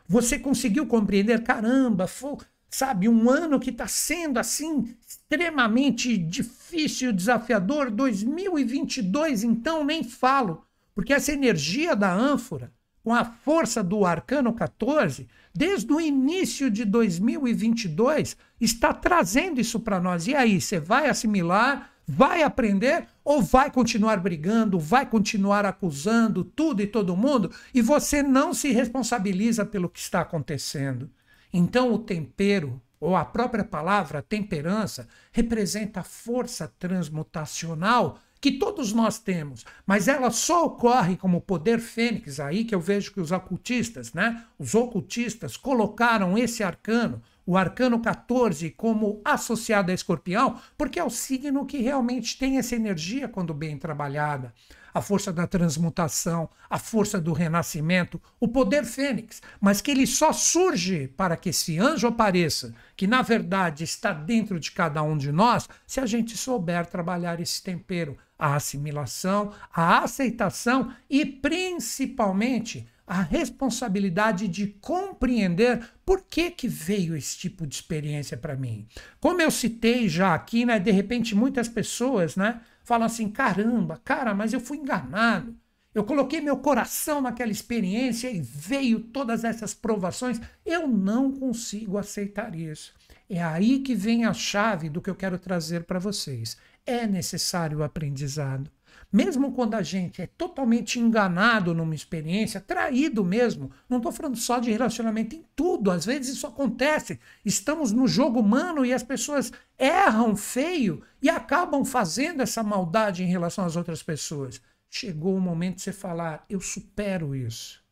Você 0.08 0.38
conseguiu 0.38 0.86
compreender? 0.86 1.42
Caramba, 1.42 2.06
foi, 2.06 2.36
sabe, 2.68 3.08
um 3.08 3.28
ano 3.28 3.58
que 3.58 3.70
está 3.70 3.86
sendo 3.86 4.38
assim 4.38 4.96
extremamente 5.06 6.16
difícil, 6.16 7.12
desafiador. 7.12 7.90
2022, 7.90 9.44
então, 9.44 9.84
nem 9.84 10.04
falo, 10.04 10.64
porque 10.94 11.12
essa 11.12 11.32
energia 11.32 11.96
da 11.96 12.12
ânfora, 12.12 12.72
com 13.02 13.14
a 13.14 13.24
força 13.24 13.82
do 13.84 14.04
arcano 14.04 14.52
14, 14.52 15.28
desde 15.54 15.92
o 15.92 16.00
início 16.00 16.70
de 16.70 16.84
2022, 16.84 18.36
está 18.60 18.92
trazendo 18.92 19.60
isso 19.60 19.80
para 19.80 20.00
nós. 20.00 20.26
E 20.26 20.34
aí, 20.34 20.60
você 20.60 20.78
vai 20.78 21.08
assimilar? 21.08 21.90
Vai 22.06 22.42
aprender 22.42 23.08
ou 23.24 23.42
vai 23.42 23.70
continuar 23.70 24.18
brigando, 24.18 24.78
vai 24.78 25.04
continuar 25.04 25.66
acusando 25.66 26.44
tudo 26.44 26.80
e 26.80 26.86
todo 26.86 27.16
mundo 27.16 27.50
e 27.74 27.82
você 27.82 28.22
não 28.22 28.54
se 28.54 28.70
responsabiliza 28.70 29.66
pelo 29.66 29.88
que 29.88 29.98
está 29.98 30.20
acontecendo. 30.20 31.10
Então, 31.52 31.92
o 31.92 31.98
tempero, 31.98 32.80
ou 33.00 33.16
a 33.16 33.24
própria 33.24 33.64
palavra 33.64 34.22
temperança, 34.22 35.08
representa 35.32 36.00
a 36.00 36.04
força 36.04 36.72
transmutacional 36.78 38.18
que 38.40 38.52
todos 38.52 38.92
nós 38.92 39.18
temos, 39.18 39.64
mas 39.84 40.08
ela 40.08 40.30
só 40.30 40.66
ocorre 40.66 41.16
como 41.16 41.40
poder 41.40 41.80
fênix, 41.80 42.38
aí 42.38 42.64
que 42.64 42.74
eu 42.74 42.80
vejo 42.80 43.12
que 43.12 43.20
os 43.20 43.32
ocultistas, 43.32 44.12
né, 44.12 44.44
os 44.58 44.74
ocultistas 44.74 45.56
colocaram 45.56 46.36
esse 46.36 46.62
arcano, 46.62 47.22
o 47.46 47.56
arcano 47.56 48.00
14, 48.00 48.70
como 48.70 49.20
associado 49.24 49.92
a 49.92 49.94
escorpião, 49.94 50.60
porque 50.76 50.98
é 50.98 51.04
o 51.04 51.08
signo 51.08 51.64
que 51.64 51.78
realmente 51.78 52.36
tem 52.36 52.58
essa 52.58 52.74
energia 52.74 53.28
quando 53.28 53.54
bem 53.54 53.78
trabalhada. 53.78 54.52
A 54.92 55.00
força 55.00 55.32
da 55.32 55.46
transmutação, 55.46 56.48
a 56.68 56.78
força 56.78 57.20
do 57.20 57.32
renascimento, 57.32 58.20
o 58.40 58.48
poder 58.48 58.84
fênix, 58.84 59.42
mas 59.60 59.80
que 59.80 59.90
ele 59.90 60.06
só 60.06 60.32
surge 60.32 61.06
para 61.08 61.36
que 61.36 61.50
esse 61.50 61.78
anjo 61.78 62.08
apareça, 62.08 62.74
que 62.96 63.06
na 63.06 63.22
verdade 63.22 63.84
está 63.84 64.12
dentro 64.12 64.58
de 64.58 64.72
cada 64.72 65.02
um 65.02 65.16
de 65.16 65.30
nós, 65.30 65.68
se 65.86 66.00
a 66.00 66.06
gente 66.06 66.36
souber 66.36 66.86
trabalhar 66.86 67.40
esse 67.40 67.62
tempero, 67.62 68.16
a 68.38 68.56
assimilação, 68.56 69.52
a 69.72 69.98
aceitação 69.98 70.92
e 71.08 71.24
principalmente 71.24 72.88
a 73.06 73.22
responsabilidade 73.22 74.48
de 74.48 74.66
compreender 74.66 75.88
por 76.04 76.22
que, 76.22 76.50
que 76.50 76.66
veio 76.66 77.16
esse 77.16 77.38
tipo 77.38 77.66
de 77.66 77.76
experiência 77.76 78.36
para 78.36 78.56
mim. 78.56 78.86
Como 79.20 79.40
eu 79.40 79.50
citei 79.50 80.08
já 80.08 80.34
aqui, 80.34 80.64
né, 80.64 80.78
de 80.78 80.90
repente 80.90 81.34
muitas 81.34 81.68
pessoas, 81.68 82.34
né, 82.34 82.60
falam 82.82 83.06
assim: 83.06 83.28
caramba, 83.28 84.00
cara, 84.04 84.34
mas 84.34 84.52
eu 84.52 84.60
fui 84.60 84.78
enganado. 84.78 85.54
Eu 85.94 86.04
coloquei 86.04 86.42
meu 86.42 86.58
coração 86.58 87.22
naquela 87.22 87.50
experiência 87.50 88.30
e 88.30 88.38
veio 88.38 89.00
todas 89.00 89.44
essas 89.44 89.72
provações. 89.72 90.38
Eu 90.64 90.86
não 90.86 91.32
consigo 91.32 91.96
aceitar 91.96 92.54
isso. 92.54 92.92
É 93.30 93.42
aí 93.42 93.78
que 93.80 93.94
vem 93.94 94.26
a 94.26 94.34
chave 94.34 94.90
do 94.90 95.00
que 95.00 95.08
eu 95.08 95.14
quero 95.14 95.38
trazer 95.38 95.84
para 95.84 95.98
vocês. 95.98 96.56
É 96.84 97.06
necessário 97.06 97.78
o 97.78 97.82
aprendizado. 97.82 98.70
Mesmo 99.16 99.52
quando 99.52 99.72
a 99.72 99.82
gente 99.82 100.20
é 100.20 100.26
totalmente 100.26 101.00
enganado 101.00 101.72
numa 101.72 101.94
experiência, 101.94 102.60
traído 102.60 103.24
mesmo, 103.24 103.70
não 103.88 103.96
estou 103.96 104.12
falando 104.12 104.36
só 104.36 104.58
de 104.58 104.70
relacionamento, 104.70 105.34
em 105.34 105.42
tudo, 105.56 105.90
às 105.90 106.04
vezes 106.04 106.36
isso 106.36 106.46
acontece. 106.46 107.18
Estamos 107.42 107.92
no 107.92 108.06
jogo 108.06 108.40
humano 108.40 108.84
e 108.84 108.92
as 108.92 109.02
pessoas 109.02 109.50
erram 109.78 110.36
feio 110.36 111.02
e 111.22 111.30
acabam 111.30 111.82
fazendo 111.82 112.42
essa 112.42 112.62
maldade 112.62 113.22
em 113.22 113.26
relação 113.26 113.64
às 113.64 113.74
outras 113.74 114.02
pessoas. 114.02 114.60
Chegou 114.90 115.34
o 115.34 115.40
momento 115.40 115.76
de 115.76 115.82
você 115.84 115.94
falar: 115.94 116.44
eu 116.50 116.60
supero 116.60 117.34
isso. 117.34 117.82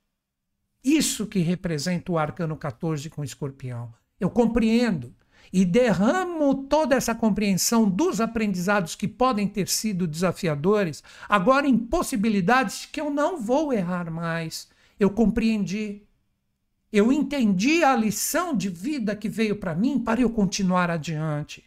Isso 0.85 1.27
que 1.27 1.39
representa 1.39 2.13
o 2.13 2.19
arcano 2.19 2.55
14 2.55 3.09
com 3.09 3.23
o 3.23 3.25
escorpião. 3.25 3.95
Eu 4.21 4.29
compreendo 4.29 5.17
e 5.53 5.65
derramo 5.65 6.55
toda 6.65 6.95
essa 6.95 7.15
compreensão 7.15 7.89
dos 7.89 8.21
aprendizados 8.21 8.95
que 8.95 9.07
podem 9.07 9.47
ter 9.47 9.69
sido 9.69 10.07
desafiadores, 10.07 11.03
agora 11.29 11.67
em 11.67 11.79
possibilidades 11.79 12.87
que 12.87 13.01
eu 13.01 13.11
não 13.11 13.41
vou 13.41 13.73
errar 13.73 14.11
mais. 14.11 14.69
Eu 14.99 15.11
compreendi. 15.11 16.03
Eu 16.93 17.13
entendi 17.13 17.83
a 17.83 17.97
lição 17.97 18.57
de 18.57 18.69
vida 18.69 19.17
que 19.17 19.29
veio 19.29 19.57
para 19.57 19.75
mim 19.75 19.99
para 19.99 20.21
eu 20.21 20.31
continuar 20.31 20.91
adiante. 20.91 21.65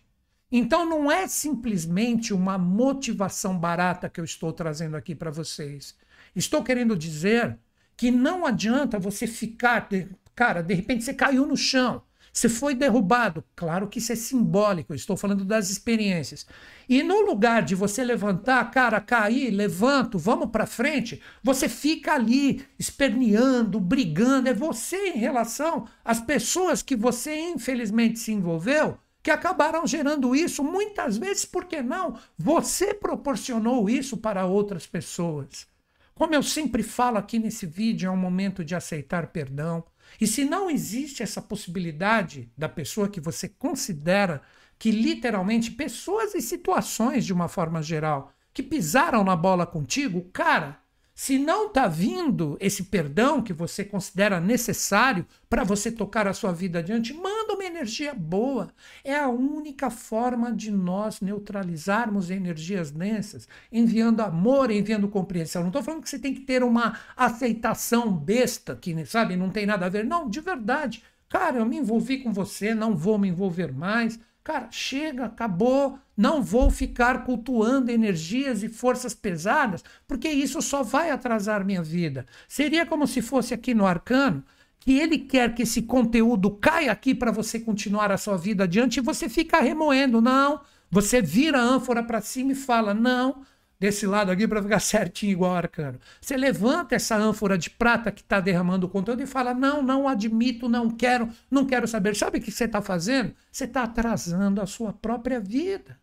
Então 0.52 0.86
não 0.86 1.12
é 1.12 1.28
simplesmente 1.28 2.34
uma 2.34 2.58
motivação 2.58 3.58
barata 3.58 4.10
que 4.10 4.20
eu 4.20 4.24
estou 4.24 4.54
trazendo 4.54 4.96
aqui 4.96 5.14
para 5.14 5.30
vocês. 5.30 5.96
Estou 6.34 6.64
querendo 6.64 6.96
dizer 6.96 7.58
que 7.98 8.12
não 8.12 8.46
adianta 8.46 9.00
você 9.00 9.28
ficar, 9.28 9.90
cara, 10.34 10.62
de 10.62 10.74
repente 10.74 11.04
você 11.04 11.14
caiu 11.14 11.46
no 11.46 11.58
chão. 11.58 12.02
Você 12.38 12.50
foi 12.50 12.76
derrubado. 12.76 13.44
Claro 13.56 13.88
que 13.88 13.98
isso 13.98 14.14
é 14.14 14.16
simbólico, 14.16 14.94
estou 14.94 15.18
falando 15.18 15.44
das 15.44 15.72
experiências. 15.72 16.46
E 16.88 17.02
no 17.02 17.26
lugar 17.26 17.64
de 17.64 17.74
você 17.74 18.04
levantar, 18.04 18.70
cara, 18.70 19.02
cair, 19.02 19.50
levanto, 19.50 20.20
vamos 20.20 20.52
para 20.52 20.68
frente, 20.68 21.20
você 21.42 21.68
fica 21.68 22.14
ali 22.14 22.64
esperneando, 22.78 23.80
brigando. 23.80 24.50
É 24.50 24.54
você 24.54 25.10
em 25.10 25.18
relação 25.18 25.88
às 26.06 26.20
pessoas 26.20 26.84
que 26.84 26.96
você 26.96 27.36
infelizmente 27.36 28.20
se 28.20 28.32
envolveu 28.32 29.00
que 29.24 29.32
acabaram 29.32 29.88
gerando 29.88 30.36
isso, 30.36 30.64
muitas 30.64 31.18
vezes, 31.18 31.44
por 31.44 31.66
que 31.66 31.82
não? 31.82 32.20
Você 32.38 32.94
proporcionou 32.94 33.90
isso 33.90 34.16
para 34.16 34.46
outras 34.46 34.86
pessoas. 34.86 35.68
Como 36.14 36.36
eu 36.36 36.44
sempre 36.44 36.84
falo 36.84 37.18
aqui 37.18 37.38
nesse 37.40 37.66
vídeo, 37.66 38.08
é 38.08 38.12
um 38.12 38.16
momento 38.16 38.64
de 38.64 38.74
aceitar 38.74 39.28
perdão, 39.28 39.84
e 40.20 40.26
se 40.26 40.44
não 40.44 40.70
existe 40.70 41.22
essa 41.22 41.42
possibilidade 41.42 42.52
da 42.58 42.68
pessoa 42.68 43.10
que 43.10 43.22
você 43.22 43.48
considera 43.48 44.42
que 44.80 44.92
literalmente 44.92 45.72
pessoas 45.72 46.36
e 46.36 46.42
situações 46.42 47.26
de 47.26 47.34
uma 47.34 47.48
forma 47.48 47.82
geral 47.82 48.32
que 48.54 48.64
pisaram 48.64 49.24
na 49.24 49.36
bola 49.36 49.68
contigo, 49.68 50.30
cara, 50.34 50.80
se 51.20 51.40
não 51.40 51.66
está 51.66 51.88
vindo 51.88 52.56
esse 52.62 52.84
perdão 52.84 53.42
que 53.42 53.52
você 53.52 53.84
considera 53.84 54.40
necessário 54.40 55.26
para 55.50 55.64
você 55.64 55.92
tocar 55.92 56.28
a 56.28 56.34
sua 56.34 56.52
vida 56.52 56.78
adiante, 56.78 57.12
manda 57.12 57.56
uma 57.56 57.66
energia 57.66 58.14
boa. 58.14 58.70
É 59.04 59.16
a 59.16 59.28
única 59.28 59.90
forma 59.90 60.54
de 60.54 60.70
nós 60.70 61.20
neutralizarmos 61.20 62.30
energias 62.30 62.92
densas, 62.92 63.48
enviando 63.72 64.22
amor, 64.22 64.70
enviando 64.70 65.08
compreensão. 65.08 65.64
Não 65.64 65.70
estou 65.70 65.82
falando 65.82 66.04
que 66.04 66.10
você 66.12 66.20
tem 66.20 66.36
que 66.36 66.42
ter 66.42 66.62
uma 66.62 67.00
aceitação 67.16 68.14
besta, 68.14 68.76
que 68.76 69.04
sabe, 69.08 69.36
não 69.36 69.50
tem 69.50 69.66
nada 69.66 69.88
a 69.88 69.90
ver. 69.90 70.06
Não, 70.06 70.30
de 70.30 70.40
verdade. 70.40 71.04
Cara, 71.28 71.58
eu 71.58 71.66
me 71.66 71.78
envolvi 71.78 72.20
com 72.20 72.32
você, 72.32 72.76
não 72.76 72.96
vou 72.96 73.18
me 73.18 73.28
envolver 73.28 73.74
mais. 73.74 74.20
Cara, 74.44 74.70
chega, 74.70 75.26
acabou. 75.26 75.98
Não 76.18 76.42
vou 76.42 76.72
ficar 76.72 77.24
cultuando 77.24 77.92
energias 77.92 78.64
e 78.64 78.70
forças 78.70 79.14
pesadas, 79.14 79.84
porque 80.08 80.28
isso 80.28 80.60
só 80.64 80.82
vai 80.82 81.12
atrasar 81.12 81.64
minha 81.64 81.84
vida. 81.84 82.26
Seria 82.48 82.88
como 82.88 83.06
se 83.06 83.22
fosse 83.22 83.54
aqui 83.54 83.76
no 83.76 83.86
arcano, 83.86 84.44
que 84.80 84.98
ele 84.98 85.20
quer 85.20 85.54
que 85.54 85.62
esse 85.62 85.84
conteúdo 85.84 86.50
caia 86.50 86.92
aqui 86.92 87.14
para 87.14 87.32
você 87.32 87.60
continuar 87.60 88.12
a 88.12 88.18
sua 88.18 88.36
vida 88.36 88.64
adiante 88.64 88.98
e 88.98 89.04
você 89.04 89.30
fica 89.30 89.60
remoendo. 89.60 90.20
Não. 90.20 90.62
Você 90.90 91.22
vira 91.22 91.60
a 91.60 91.64
ânfora 91.64 92.02
para 92.02 92.22
cima 92.22 92.54
e 92.54 92.56
fala: 92.56 92.94
não, 92.94 93.44
desse 93.80 94.08
lado 94.08 94.32
aqui 94.32 94.48
para 94.48 94.64
ficar 94.64 94.80
certinho 94.82 95.34
igual 95.34 95.56
arcano. 95.56 96.00
Você 96.20 96.36
levanta 96.36 96.96
essa 96.96 97.16
ânfora 97.16 97.58
de 97.58 97.70
prata 97.70 98.12
que 98.12 98.22
está 98.22 98.40
derramando 98.40 98.88
o 98.88 98.90
conteúdo 98.90 99.22
e 99.22 99.28
fala: 99.28 99.54
não, 99.54 99.82
não 99.84 100.08
admito, 100.08 100.68
não 100.68 100.90
quero, 100.90 101.30
não 101.52 101.66
quero 101.66 101.88
saber. 101.88 102.16
Sabe 102.16 102.40
o 102.40 102.42
que 102.42 102.52
você 102.52 102.64
está 102.64 102.82
fazendo? 102.82 103.34
Você 103.52 103.66
está 103.66 103.84
atrasando 103.84 104.62
a 104.62 104.66
sua 104.66 104.94
própria 104.94 105.40
vida. 105.40 106.00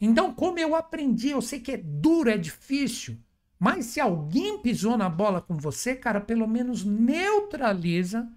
Então, 0.00 0.32
como 0.32 0.58
eu 0.58 0.74
aprendi, 0.74 1.30
eu 1.30 1.42
sei 1.42 1.60
que 1.60 1.72
é 1.72 1.76
duro, 1.76 2.30
é 2.30 2.36
difícil, 2.38 3.18
mas 3.58 3.86
se 3.86 4.00
alguém 4.00 4.58
pisou 4.58 4.96
na 4.96 5.08
bola 5.08 5.40
com 5.40 5.56
você, 5.56 5.96
cara, 5.96 6.20
pelo 6.20 6.46
menos 6.46 6.84
neutraliza 6.84 8.28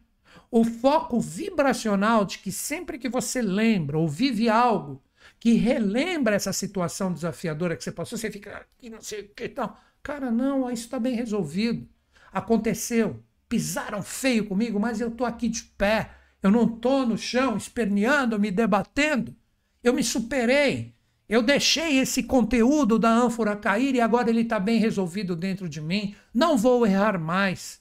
o 0.50 0.64
foco 0.64 1.20
vibracional 1.20 2.26
de 2.26 2.40
que 2.40 2.52
sempre 2.52 2.98
que 2.98 3.08
você 3.08 3.42
lembra 3.42 3.98
ou 3.98 4.08
vive 4.08 4.50
algo 4.50 5.02
que 5.40 5.54
relembra 5.54 6.36
essa 6.36 6.52
situação 6.52 7.14
desafiadora 7.14 7.76
que 7.76 7.84
você 7.84 7.92
passou, 7.92 8.18
você 8.18 8.32
fica 8.32 8.58
aqui, 8.58 8.90
não 8.90 9.02
sei 9.02 9.22
o 9.22 9.30
que 9.30 9.50
tal. 9.50 9.80
Cara, 10.04 10.32
não, 10.32 10.70
isso 10.72 10.84
está 10.86 11.00
bem 11.00 11.16
resolvido. 11.16 11.88
Aconteceu. 12.32 13.24
Pisaram 13.48 14.02
feio 14.02 14.48
comigo, 14.48 14.80
mas 14.80 15.02
eu 15.02 15.10
estou 15.10 15.28
aqui 15.28 15.48
de 15.48 15.64
pé. 15.64 16.12
Eu 16.42 16.50
não 16.50 16.64
estou 16.64 17.06
no 17.06 17.18
chão 17.18 17.56
esperneando, 17.56 18.40
me 18.40 18.50
debatendo. 18.50 19.36
Eu 19.84 19.94
me 19.94 20.04
superei. 20.04 20.96
Eu 21.32 21.42
deixei 21.42 21.98
esse 21.98 22.24
conteúdo 22.24 23.00
da 23.00 23.10
ânfora 23.10 23.56
cair 23.56 23.96
e 23.96 24.02
agora 24.02 24.30
ele 24.30 24.42
está 24.42 24.60
bem 24.60 24.80
resolvido 24.80 25.34
dentro 25.34 25.70
de 25.70 25.80
mim. 25.80 26.14
Não 26.34 26.58
vou 26.58 26.86
errar 26.86 27.18
mais. 27.18 27.80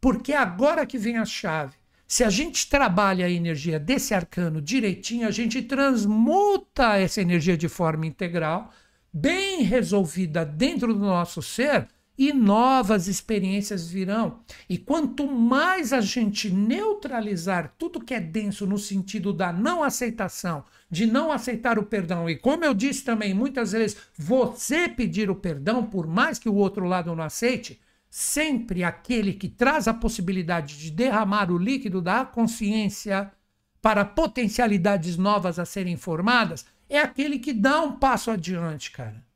Porque 0.00 0.32
agora 0.32 0.84
que 0.84 0.98
vem 0.98 1.16
a 1.16 1.24
chave. 1.24 1.76
Se 2.08 2.24
a 2.24 2.28
gente 2.28 2.68
trabalha 2.68 3.26
a 3.26 3.30
energia 3.30 3.78
desse 3.78 4.14
arcano 4.14 4.60
direitinho, 4.60 5.28
a 5.28 5.30
gente 5.30 5.62
transmuta 5.62 6.96
essa 6.96 7.22
energia 7.22 7.56
de 7.56 7.68
forma 7.68 8.04
integral, 8.04 8.72
bem 9.12 9.62
resolvida 9.62 10.44
dentro 10.44 10.92
do 10.92 10.98
nosso 10.98 11.40
ser, 11.40 11.86
e 12.18 12.32
novas 12.32 13.06
experiências 13.06 13.88
virão. 13.88 14.40
E 14.68 14.76
quanto 14.76 15.30
mais 15.30 15.92
a 15.92 16.00
gente 16.00 16.50
neutralizar 16.50 17.72
tudo 17.78 18.00
que 18.00 18.12
é 18.12 18.20
denso 18.20 18.66
no 18.66 18.76
sentido 18.76 19.32
da 19.32 19.52
não 19.52 19.84
aceitação, 19.84 20.64
de 20.90 21.06
não 21.06 21.30
aceitar 21.30 21.78
o 21.78 21.84
perdão, 21.84 22.28
e 22.28 22.34
como 22.34 22.64
eu 22.64 22.74
disse 22.74 23.04
também, 23.04 23.32
muitas 23.32 23.70
vezes 23.70 23.96
você 24.18 24.88
pedir 24.88 25.30
o 25.30 25.36
perdão, 25.36 25.86
por 25.86 26.08
mais 26.08 26.40
que 26.40 26.48
o 26.48 26.54
outro 26.54 26.84
lado 26.86 27.14
não 27.14 27.22
aceite, 27.22 27.80
sempre 28.10 28.82
aquele 28.82 29.32
que 29.32 29.48
traz 29.48 29.86
a 29.86 29.94
possibilidade 29.94 30.76
de 30.76 30.90
derramar 30.90 31.52
o 31.52 31.58
líquido 31.58 32.02
da 32.02 32.24
consciência 32.24 33.30
para 33.80 34.04
potencialidades 34.04 35.16
novas 35.16 35.58
a 35.58 35.64
serem 35.64 35.96
formadas, 35.96 36.66
é 36.88 36.98
aquele 36.98 37.38
que 37.38 37.52
dá 37.52 37.80
um 37.80 37.92
passo 37.92 38.30
adiante, 38.30 38.90
cara. 38.90 39.27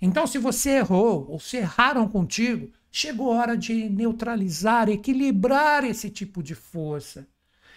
Então, 0.00 0.26
se 0.26 0.38
você 0.38 0.78
errou 0.78 1.26
ou 1.28 1.40
se 1.40 1.56
erraram 1.56 2.08
contigo, 2.08 2.70
chegou 2.90 3.32
a 3.32 3.36
hora 3.36 3.56
de 3.56 3.88
neutralizar, 3.88 4.88
equilibrar 4.88 5.84
esse 5.84 6.08
tipo 6.08 6.42
de 6.42 6.54
força. 6.54 7.26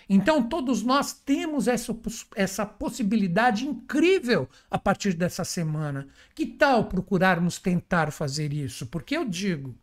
Então, 0.07 0.43
todos 0.43 0.83
nós 0.83 1.13
temos 1.13 1.67
essa, 1.67 1.97
essa 2.35 2.65
possibilidade 2.65 3.65
incrível 3.65 4.47
a 4.69 4.77
partir 4.77 5.13
dessa 5.13 5.43
semana. 5.43 6.07
Que 6.35 6.45
tal 6.45 6.85
procurarmos 6.85 7.57
tentar 7.57 8.11
fazer 8.11 8.51
isso? 8.51 8.85
Porque 8.87 9.15
eu 9.15 9.25
digo, 9.25 9.73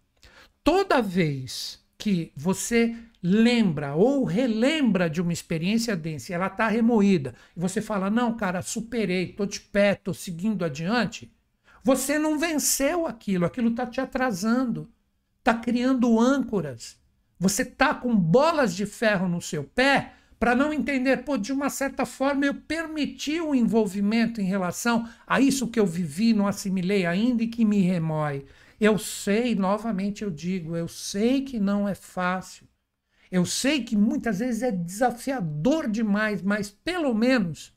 toda 0.63 1.01
vez 1.01 1.83
que 1.97 2.31
você 2.37 2.95
lembra 3.23 3.95
ou 3.95 4.25
relembra 4.25 5.11
de 5.11 5.21
uma 5.21 5.33
experiência 5.33 5.97
densa, 5.97 6.33
ela 6.33 6.47
está 6.47 6.69
remoída, 6.69 7.35
e 7.57 7.61
você 7.61 7.81
fala: 7.81 8.09
Não, 8.09 8.37
cara, 8.37 8.63
superei, 8.63 9.31
estou 9.31 9.47
de 9.47 9.61
pé, 9.61 9.93
estou 9.93 10.15
seguindo 10.15 10.65
adiante. 10.65 11.33
Você 11.89 12.19
não 12.19 12.39
venceu 12.39 13.07
aquilo, 13.07 13.47
aquilo 13.47 13.71
está 13.71 13.87
te 13.87 13.99
atrasando, 13.99 14.93
está 15.39 15.55
criando 15.55 16.21
âncoras. 16.21 16.99
Você 17.41 17.63
está 17.63 17.95
com 17.95 18.15
bolas 18.15 18.77
de 18.77 18.85
ferro 18.85 19.27
no 19.27 19.41
seu 19.41 19.65
pé 19.65 20.13
para 20.39 20.55
não 20.55 20.71
entender, 20.71 21.25
pô, 21.25 21.39
de 21.39 21.51
uma 21.51 21.71
certa 21.71 22.05
forma 22.05 22.45
eu 22.45 22.53
permiti 22.53 23.41
o 23.41 23.55
envolvimento 23.55 24.39
em 24.39 24.45
relação 24.45 25.09
a 25.27 25.41
isso 25.41 25.69
que 25.69 25.81
eu 25.81 25.87
vivi, 25.87 26.35
não 26.35 26.47
assimilei 26.47 27.07
ainda 27.07 27.43
e 27.43 27.49
que 27.49 27.65
me 27.65 27.81
remói. 27.81 28.45
Eu 28.79 28.99
sei, 28.99 29.55
novamente 29.55 30.23
eu 30.23 30.31
digo, 30.31 30.77
eu 30.77 30.89
sei 30.89 31.41
que 31.41 31.59
não 31.59 31.89
é 31.89 31.95
fácil. 31.95 32.69
Eu 33.33 33.47
sei 33.47 33.83
que 33.83 33.97
muitas 33.97 34.41
vezes 34.41 34.63
é 34.63 34.71
desafiador 34.71 35.89
demais, 35.89 36.43
mas 36.43 36.69
pelo 36.69 37.15
menos, 37.15 37.75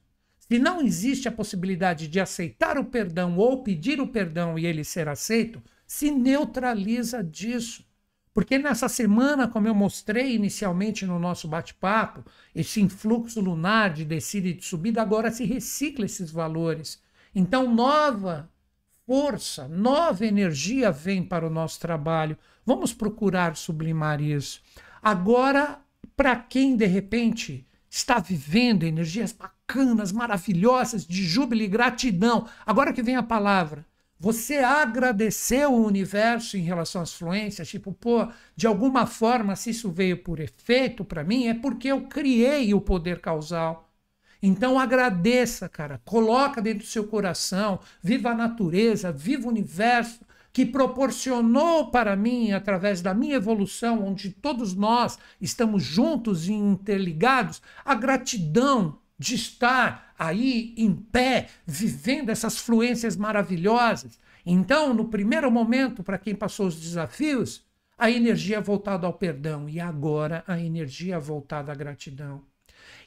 se 0.52 0.60
não 0.60 0.82
existe 0.82 1.30
a 1.30 1.32
possibilidade 1.32 2.10
de 2.10 2.20
aceitar 2.20 2.78
o 2.78 2.84
perdão 2.84 3.38
ou 3.38 3.64
pedir 3.64 4.02
o 4.02 4.08
perdão 4.08 4.60
e 4.60 4.66
ele 4.66 4.84
ser 4.84 5.08
aceito, 5.08 5.64
se 5.88 6.12
neutraliza 6.12 7.24
disso. 7.24 7.86
Porque 8.34 8.58
nessa 8.58 8.90
semana, 8.90 9.48
como 9.48 9.70
eu 9.70 9.74
mostrei 9.74 10.36
inicialmente 10.36 11.06
no 11.06 11.18
nosso 11.18 11.48
bate-papo, 11.48 12.26
esse 12.54 12.82
influxo 12.82 13.40
lunar 13.40 13.94
de 13.94 14.04
descida 14.04 14.50
e 14.50 14.54
de 14.54 14.66
subida 14.66 15.02
agora 15.02 15.32
se 15.32 15.46
recicla 15.46 16.04
esses 16.04 16.30
valores. 16.30 17.02
Então, 17.34 17.74
nova 17.74 18.52
força, 19.08 19.70
nova 19.70 20.26
energia 20.26 20.92
vem 20.92 21.24
para 21.24 21.48
o 21.48 21.50
nosso 21.50 21.80
trabalho. 21.80 22.38
Vamos 22.66 22.92
procurar 22.94 23.56
sublimar 23.56 24.20
isso. 24.20 24.62
Agora, 25.02 25.80
para 26.14 26.36
quem 26.36 26.76
de 26.76 26.88
repente 26.88 27.66
está 27.92 28.20
vivendo 28.20 28.84
energias 28.84 29.34
bacanas, 29.34 30.14
maravilhosas, 30.14 31.06
de 31.06 31.24
júbilo 31.26 31.62
e 31.62 31.68
gratidão, 31.68 32.48
agora 32.66 32.94
que 32.94 33.04
vem 33.04 33.18
a 33.18 33.22
palavra, 33.22 33.86
você 34.18 34.60
agradeceu 34.60 35.74
o 35.74 35.86
universo 35.86 36.56
em 36.56 36.62
relação 36.62 37.02
às 37.02 37.12
fluências, 37.12 37.68
tipo, 37.68 37.92
pô, 37.92 38.28
de 38.56 38.66
alguma 38.66 39.06
forma, 39.06 39.58
se 39.58 39.72
isso 39.72 39.92
veio 39.92 40.18
por 40.24 40.40
efeito 40.40 41.04
para 41.04 41.24
mim, 41.24 41.48
é 41.48 41.54
porque 41.54 41.90
eu 41.90 42.04
criei 42.04 42.74
o 42.74 42.80
poder 42.80 43.20
causal. 43.20 43.90
Então 44.42 44.80
agradeça, 44.80 45.68
cara, 45.68 46.02
coloca 46.06 46.62
dentro 46.62 46.86
do 46.86 46.90
seu 46.90 47.08
coração, 47.08 47.80
viva 48.02 48.30
a 48.30 48.36
natureza, 48.36 49.12
viva 49.12 49.48
o 49.48 49.52
universo 49.52 50.22
que 50.54 50.66
proporcionou 50.66 51.90
para 51.90 52.16
mim 52.16 52.52
através 52.52 53.02
da 53.02 53.14
minha 53.14 53.36
evolução, 53.36 54.06
onde 54.06 54.32
todos 54.32 54.76
nós 54.76 55.18
estamos 55.40 55.84
juntos 55.84 56.48
e 56.48 56.54
interligados, 56.54 57.62
a 57.86 57.96
gratidão 57.96 59.00
de 59.18 59.36
estar 59.36 60.14
aí 60.18 60.74
em 60.78 60.94
pé, 60.94 61.48
vivendo 61.66 62.30
essas 62.30 62.58
fluências 62.58 63.16
maravilhosas. 63.16 64.20
Então, 64.46 64.94
no 64.94 65.06
primeiro 65.06 65.52
momento, 65.52 66.04
para 66.04 66.18
quem 66.18 66.36
passou 66.36 66.68
os 66.68 66.80
desafios, 66.80 67.64
a 67.98 68.10
energia 68.10 68.60
voltada 68.60 69.06
ao 69.06 69.14
perdão 69.14 69.70
e 69.70 69.80
agora 69.80 70.44
a 70.48 70.60
energia 70.60 71.20
voltada 71.20 71.72
à 71.72 71.76
gratidão. 71.76 72.42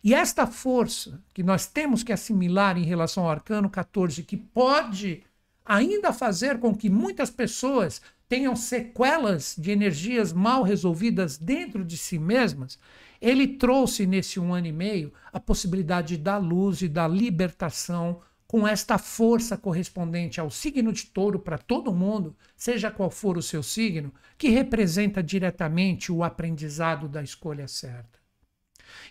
E 0.05 0.15
esta 0.15 0.47
força 0.47 1.21
que 1.33 1.43
nós 1.43 1.67
temos 1.67 2.05
que 2.05 2.13
assimilar 2.13 2.79
em 2.79 2.85
relação 2.85 3.25
ao 3.25 3.31
arcano 3.31 3.69
14, 3.69 4.23
que 4.23 4.37
pode 4.37 5.25
ainda 5.65 6.13
fazer 6.13 6.59
com 6.59 6.75
que 6.75 6.91
muitas 6.91 7.31
pessoas 7.31 8.03
tenham 8.29 8.55
sequelas 8.57 9.55
de 9.59 9.71
energias 9.71 10.33
mal 10.33 10.63
resolvidas 10.63 11.39
dentro 11.39 11.85
de 11.85 11.97
si 11.97 12.19
mesmas, 12.19 12.79
ele 13.21 13.47
trouxe 13.47 14.07
nesse 14.07 14.39
um 14.39 14.53
ano 14.53 14.67
e 14.67 14.73
meio 14.73 15.13
a 15.33 15.41
possibilidade 15.41 16.17
da 16.17 16.37
luz 16.37 16.83
e 16.83 16.89
da 16.89 17.09
libertação 17.09 18.21
com 18.47 18.69
esta 18.69 18.99
força 18.99 19.57
correspondente 19.57 20.41
ao 20.41 20.51
signo 20.51 20.93
de 20.93 21.07
touro 21.07 21.39
para 21.39 21.59
todo 21.59 21.95
mundo, 21.95 22.37
seja 22.57 22.91
qual 22.91 23.11
for 23.11 23.37
o 23.37 23.43
seu 23.43 23.63
signo, 23.63 24.13
que 24.37 24.49
representa 24.49 25.23
diretamente 25.23 26.13
o 26.13 26.23
aprendizado 26.23 27.09
da 27.09 27.23
escolha 27.23 27.67
certa. 27.67 28.19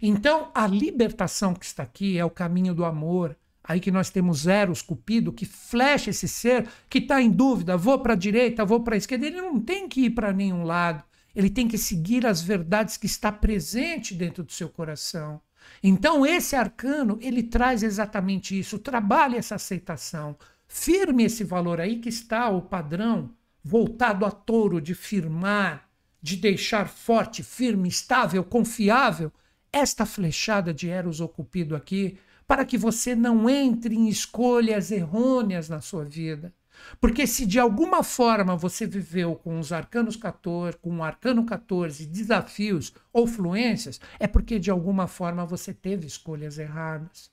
Então, 0.02 0.52
a 0.54 0.68
libertação 0.68 1.54
que 1.54 1.66
está 1.66 1.84
aqui 1.84 2.18
é 2.18 2.24
o 2.24 2.30
caminho 2.30 2.74
do 2.74 2.86
amor. 2.86 3.36
Aí 3.64 3.80
que 3.80 3.92
nós 3.92 4.10
temos 4.10 4.46
Eros, 4.46 4.82
Cupido, 4.82 5.32
que 5.32 5.46
flecha 5.46 6.10
esse 6.10 6.28
ser 6.28 6.68
que 6.90 6.98
está 6.98 7.22
em 7.22 7.32
dúvida: 7.32 7.78
vou 7.78 8.00
para 8.00 8.14
a 8.14 8.18
direita, 8.18 8.66
vou 8.66 8.82
para 8.82 8.96
a 8.96 8.98
esquerda. 8.98 9.26
Ele 9.26 9.42
não 9.42 9.60
tem 9.60 9.88
que 9.88 10.06
ir 10.06 10.10
para 10.10 10.34
nenhum 10.34 10.64
lado. 10.64 11.04
Ele 11.36 11.50
tem 11.50 11.68
que 11.68 11.78
seguir 11.78 12.26
as 12.26 12.42
verdades 12.42 12.98
que 12.98 13.06
está 13.06 13.32
presente 13.32 14.14
dentro 14.14 14.44
do 14.44 14.52
seu 14.52 14.70
coração. 14.70 15.42
Então 15.82 16.26
esse 16.26 16.56
arcano, 16.56 17.18
ele 17.22 17.42
traz 17.42 17.84
exatamente 17.84 18.58
isso, 18.58 18.78
trabalhe 18.78 19.38
essa 19.38 19.56
aceitação, 19.56 20.38
firme 20.68 21.24
esse 21.24 21.44
valor 21.44 21.80
aí 21.80 22.00
que 22.00 22.10
está 22.10 22.50
o 22.50 22.62
padrão 22.62 23.32
voltado 23.64 24.26
a 24.26 24.32
touro 24.32 24.82
de 24.82 24.94
firmar, 24.94 25.88
de 26.22 26.36
deixar 26.36 26.90
forte, 26.90 27.42
firme, 27.42 27.88
estável, 27.88 28.44
confiável 28.44 29.32
esta 29.72 30.06
flechada 30.06 30.74
de 30.74 30.88
Eros 30.88 31.20
ocupido 31.20 31.76
aqui, 31.76 32.20
para 32.48 32.66
que 32.66 32.78
você 32.78 33.16
não 33.16 33.50
entre 33.50 33.96
em 33.96 34.08
escolhas 34.08 34.92
errôneas 34.92 35.70
na 35.70 35.82
sua 35.82 36.04
vida. 36.04 36.54
Porque 37.00 37.26
se 37.28 37.46
de 37.46 37.60
alguma 37.60 38.04
forma 38.04 38.56
você 38.56 38.86
viveu 38.86 39.36
com 39.36 39.60
os 39.60 39.72
arcanos 39.72 40.16
14, 40.16 40.78
com 40.78 40.98
o 40.98 41.04
arcano 41.04 41.46
14, 41.46 42.06
desafios 42.06 42.94
ou 43.12 43.28
fluências, 43.28 44.00
é 44.20 44.28
porque 44.28 44.60
de 44.60 44.72
alguma 44.72 45.08
forma 45.08 45.46
você 45.46 45.74
teve 45.74 46.08
escolhas 46.08 46.58
erradas. 46.58 47.32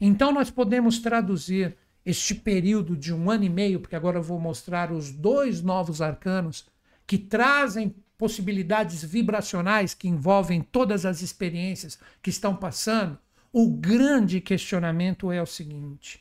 Então 0.00 0.32
nós 0.32 0.50
podemos 0.50 0.98
traduzir 0.98 1.76
este 2.04 2.34
período 2.34 2.96
de 2.96 3.12
um 3.12 3.30
ano 3.30 3.44
e 3.44 3.48
meio, 3.48 3.80
porque 3.80 3.96
agora 3.96 4.18
eu 4.18 4.22
vou 4.22 4.40
mostrar 4.40 4.90
os 4.90 5.10
dois 5.10 5.62
novos 5.62 6.00
arcanos 6.00 6.66
que 7.06 7.18
trazem 7.18 7.94
possibilidades 8.16 9.02
vibracionais 9.02 9.94
que 9.94 10.08
envolvem 10.08 10.60
todas 10.60 11.06
as 11.06 11.22
experiências 11.22 11.98
que 12.22 12.30
estão 12.30 12.54
passando. 12.54 13.18
O 13.52 13.68
grande 13.68 14.40
questionamento 14.40 15.32
é 15.32 15.42
o 15.42 15.46
seguinte: 15.46 16.20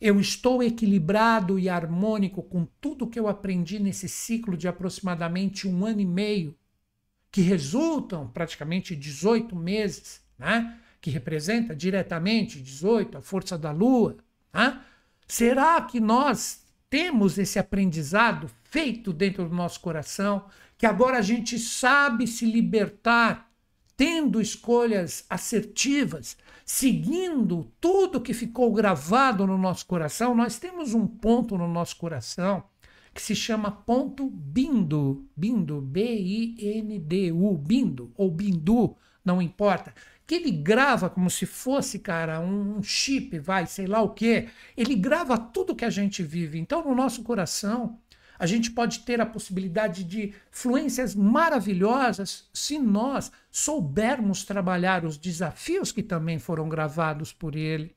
eu 0.00 0.18
estou 0.18 0.62
equilibrado 0.62 1.58
e 1.58 1.68
harmônico 1.68 2.42
com 2.42 2.66
tudo 2.80 3.06
que 3.06 3.20
eu 3.20 3.28
aprendi 3.28 3.78
nesse 3.78 4.08
ciclo 4.08 4.56
de 4.56 4.66
aproximadamente 4.66 5.68
um 5.68 5.84
ano 5.84 6.00
e 6.00 6.06
meio, 6.06 6.56
que 7.30 7.42
resultam 7.42 8.28
praticamente 8.28 8.96
18 8.96 9.54
meses, 9.54 10.22
né? 10.38 10.78
que 11.00 11.10
representa 11.10 11.76
diretamente 11.76 12.60
18, 12.60 13.18
a 13.18 13.20
força 13.20 13.58
da 13.58 13.70
lua. 13.70 14.16
Né? 14.52 14.80
Será 15.28 15.80
que 15.82 16.00
nós 16.00 16.64
temos 16.88 17.36
esse 17.36 17.58
aprendizado 17.58 18.50
feito 18.64 19.12
dentro 19.12 19.46
do 19.46 19.54
nosso 19.54 19.80
coração, 19.80 20.46
que 20.78 20.86
agora 20.86 21.18
a 21.18 21.22
gente 21.22 21.58
sabe 21.58 22.26
se 22.26 22.46
libertar 22.46 23.46
tendo 23.96 24.40
escolhas 24.40 25.24
assertivas, 25.28 26.36
seguindo 26.66 27.72
tudo 27.80 28.20
que 28.20 28.34
ficou 28.34 28.72
gravado 28.72 29.46
no 29.46 29.56
nosso 29.56 29.86
coração, 29.86 30.34
nós 30.34 30.58
temos 30.58 30.92
um 30.92 31.06
ponto 31.06 31.56
no 31.56 31.68
nosso 31.68 31.96
coração 31.96 32.64
que 33.14 33.22
se 33.22 33.36
chama 33.36 33.70
ponto 33.70 34.28
bindo, 34.28 35.26
bindo, 35.34 35.80
B-I-N-D-U, 35.80 37.56
bindo 37.56 38.12
ou 38.14 38.30
bindu, 38.30 38.94
não 39.24 39.40
importa, 39.40 39.94
que 40.26 40.34
ele 40.34 40.50
grava 40.50 41.08
como 41.08 41.30
se 41.30 41.46
fosse, 41.46 42.00
cara, 42.00 42.40
um 42.40 42.82
chip, 42.82 43.38
vai, 43.38 43.64
sei 43.66 43.86
lá 43.86 44.02
o 44.02 44.10
quê. 44.10 44.48
Ele 44.76 44.94
grava 44.94 45.38
tudo 45.38 45.74
que 45.74 45.84
a 45.84 45.90
gente 45.90 46.22
vive. 46.22 46.58
Então, 46.58 46.84
no 46.84 46.94
nosso 46.94 47.22
coração, 47.22 47.98
a 48.38 48.46
gente 48.46 48.70
pode 48.70 49.00
ter 49.00 49.20
a 49.20 49.26
possibilidade 49.26 50.04
de 50.04 50.34
fluências 50.50 51.14
maravilhosas 51.14 52.48
se 52.52 52.78
nós 52.78 53.30
soubermos 53.50 54.44
trabalhar 54.44 55.04
os 55.04 55.16
desafios 55.16 55.92
que 55.92 56.02
também 56.02 56.38
foram 56.38 56.68
gravados 56.68 57.32
por 57.32 57.56
ele. 57.56 57.94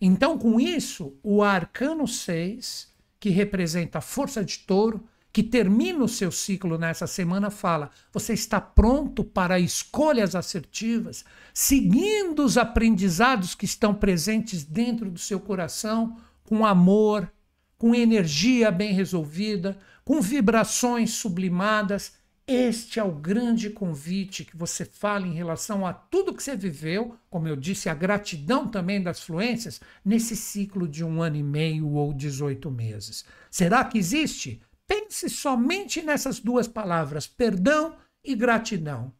Então, 0.00 0.38
com 0.38 0.60
isso, 0.60 1.16
o 1.22 1.42
arcano 1.42 2.06
6, 2.06 2.92
que 3.18 3.30
representa 3.30 3.98
a 3.98 4.02
força 4.02 4.44
de 4.44 4.60
touro, 4.60 5.04
que 5.32 5.42
termina 5.42 6.02
o 6.02 6.08
seu 6.08 6.32
ciclo 6.32 6.78
nessa 6.78 7.06
semana, 7.06 7.50
fala: 7.50 7.90
você 8.12 8.32
está 8.32 8.60
pronto 8.60 9.22
para 9.22 9.60
escolhas 9.60 10.34
assertivas, 10.34 11.24
seguindo 11.52 12.44
os 12.44 12.56
aprendizados 12.56 13.54
que 13.54 13.64
estão 13.64 13.94
presentes 13.94 14.64
dentro 14.64 15.10
do 15.10 15.18
seu 15.18 15.38
coração, 15.38 16.16
com 16.44 16.64
amor, 16.64 17.30
com 17.78 17.94
energia 17.94 18.70
bem 18.70 18.92
resolvida, 18.92 19.78
com 20.04 20.20
vibrações 20.20 21.12
sublimadas. 21.12 22.14
Este 22.46 22.98
é 22.98 23.04
o 23.04 23.12
grande 23.12 23.70
convite 23.70 24.44
que 24.44 24.56
você 24.56 24.84
fala 24.84 25.26
em 25.26 25.34
relação 25.34 25.86
a 25.86 25.92
tudo 25.92 26.34
que 26.34 26.42
você 26.42 26.56
viveu, 26.56 27.16
como 27.30 27.46
eu 27.46 27.54
disse, 27.54 27.88
a 27.88 27.94
gratidão 27.94 28.66
também 28.66 29.02
das 29.02 29.22
fluências, 29.22 29.80
nesse 30.04 30.34
ciclo 30.34 30.88
de 30.88 31.04
um 31.04 31.22
ano 31.22 31.36
e 31.36 31.42
meio 31.42 31.88
ou 31.92 32.12
18 32.12 32.70
meses. 32.70 33.24
Será 33.50 33.84
que 33.84 33.98
existe? 33.98 34.60
Pense 34.86 35.28
somente 35.28 36.02
nessas 36.02 36.40
duas 36.40 36.66
palavras, 36.66 37.26
perdão 37.26 37.96
e 38.24 38.34
gratidão. 38.34 39.12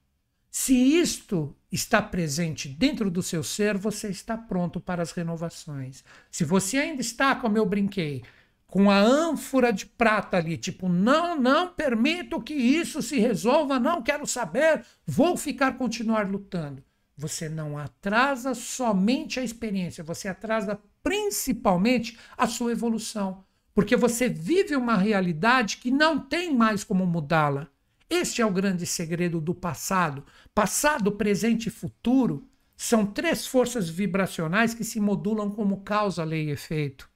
Se 0.50 0.74
isto 0.74 1.54
está 1.70 2.00
presente 2.00 2.68
dentro 2.68 3.10
do 3.10 3.22
seu 3.22 3.44
ser, 3.44 3.76
você 3.76 4.08
está 4.08 4.36
pronto 4.36 4.80
para 4.80 5.02
as 5.02 5.12
renovações. 5.12 6.02
Se 6.30 6.44
você 6.44 6.78
ainda 6.78 7.02
está, 7.02 7.34
como 7.36 7.58
eu 7.58 7.66
brinquei, 7.66 8.24
com 8.68 8.90
a 8.90 8.98
ânfora 8.98 9.72
de 9.72 9.86
prata 9.86 10.36
ali, 10.36 10.58
tipo, 10.58 10.90
não, 10.90 11.40
não 11.40 11.68
permito 11.68 12.40
que 12.40 12.52
isso 12.52 13.00
se 13.00 13.18
resolva, 13.18 13.80
não 13.80 14.02
quero 14.02 14.26
saber, 14.26 14.84
vou 15.06 15.38
ficar 15.38 15.78
continuar 15.78 16.30
lutando. 16.30 16.84
Você 17.16 17.48
não 17.48 17.78
atrasa 17.78 18.54
somente 18.54 19.40
a 19.40 19.42
experiência, 19.42 20.04
você 20.04 20.28
atrasa 20.28 20.78
principalmente 21.02 22.18
a 22.36 22.46
sua 22.46 22.70
evolução, 22.70 23.42
porque 23.74 23.96
você 23.96 24.28
vive 24.28 24.76
uma 24.76 24.96
realidade 24.96 25.78
que 25.78 25.90
não 25.90 26.18
tem 26.18 26.54
mais 26.54 26.84
como 26.84 27.06
mudá-la. 27.06 27.68
Este 28.10 28.42
é 28.42 28.46
o 28.46 28.52
grande 28.52 28.84
segredo 28.84 29.40
do 29.40 29.54
passado. 29.54 30.24
Passado, 30.54 31.12
presente 31.12 31.68
e 31.68 31.70
futuro 31.70 32.46
são 32.76 33.06
três 33.06 33.46
forças 33.46 33.88
vibracionais 33.88 34.74
que 34.74 34.84
se 34.84 35.00
modulam 35.00 35.50
como 35.50 35.80
causa, 35.80 36.22
lei 36.22 36.48
e 36.48 36.50
efeito. 36.50 37.08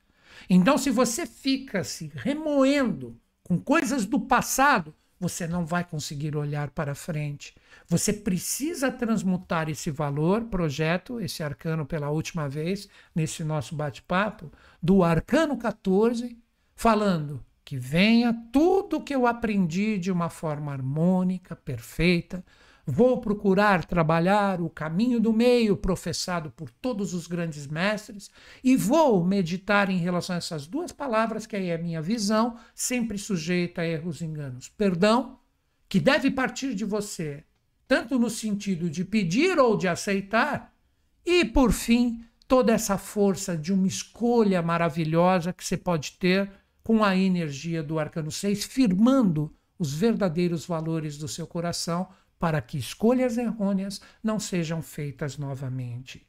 Então, 0.48 0.78
se 0.78 0.90
você 0.90 1.26
fica 1.26 1.84
se 1.84 2.10
remoendo 2.14 3.18
com 3.42 3.58
coisas 3.58 4.06
do 4.06 4.20
passado, 4.20 4.94
você 5.22 5.46
não 5.46 5.64
vai 5.64 5.84
conseguir 5.84 6.36
olhar 6.36 6.70
para 6.70 6.96
frente. 6.96 7.54
Você 7.86 8.12
precisa 8.12 8.90
transmutar 8.90 9.70
esse 9.70 9.88
valor, 9.88 10.46
projeto, 10.46 11.20
esse 11.20 11.44
arcano 11.44 11.86
pela 11.86 12.10
última 12.10 12.48
vez, 12.48 12.88
nesse 13.14 13.44
nosso 13.44 13.76
bate-papo, 13.76 14.50
do 14.82 15.04
arcano 15.04 15.56
14, 15.56 16.36
falando 16.74 17.44
que 17.64 17.76
venha 17.76 18.34
tudo 18.52 19.02
que 19.02 19.14
eu 19.14 19.26
aprendi 19.26 19.96
de 19.96 20.10
uma 20.10 20.28
forma 20.28 20.72
harmônica, 20.72 21.54
perfeita, 21.54 22.44
Vou 22.84 23.20
procurar 23.20 23.84
trabalhar 23.84 24.60
o 24.60 24.68
caminho 24.68 25.20
do 25.20 25.32
meio 25.32 25.76
professado 25.76 26.50
por 26.50 26.68
todos 26.68 27.14
os 27.14 27.28
grandes 27.28 27.66
mestres 27.68 28.28
e 28.62 28.76
vou 28.76 29.24
meditar 29.24 29.88
em 29.88 29.98
relação 29.98 30.34
a 30.34 30.38
essas 30.38 30.66
duas 30.66 30.90
palavras, 30.90 31.46
que 31.46 31.54
aí 31.54 31.68
é 31.68 31.76
a 31.76 31.78
minha 31.78 32.02
visão, 32.02 32.56
sempre 32.74 33.18
sujeita 33.18 33.82
a 33.82 33.86
erros 33.86 34.20
e 34.20 34.24
enganos. 34.24 34.68
Perdão, 34.68 35.38
que 35.88 36.00
deve 36.00 36.28
partir 36.28 36.74
de 36.74 36.84
você, 36.84 37.44
tanto 37.86 38.18
no 38.18 38.28
sentido 38.28 38.90
de 38.90 39.04
pedir 39.04 39.60
ou 39.60 39.76
de 39.76 39.86
aceitar, 39.86 40.74
e 41.24 41.44
por 41.44 41.70
fim, 41.70 42.24
toda 42.48 42.72
essa 42.72 42.98
força 42.98 43.56
de 43.56 43.72
uma 43.72 43.86
escolha 43.86 44.60
maravilhosa 44.60 45.52
que 45.52 45.64
você 45.64 45.76
pode 45.76 46.12
ter 46.18 46.50
com 46.82 47.04
a 47.04 47.16
energia 47.16 47.80
do 47.80 47.96
arcano 47.96 48.30
6, 48.30 48.64
firmando 48.64 49.54
os 49.78 49.94
verdadeiros 49.94 50.66
valores 50.66 51.16
do 51.16 51.28
seu 51.28 51.46
coração 51.46 52.08
para 52.42 52.60
que 52.60 52.76
escolhas 52.76 53.38
errôneas 53.38 54.00
não 54.20 54.40
sejam 54.40 54.82
feitas 54.82 55.38
novamente. 55.38 56.26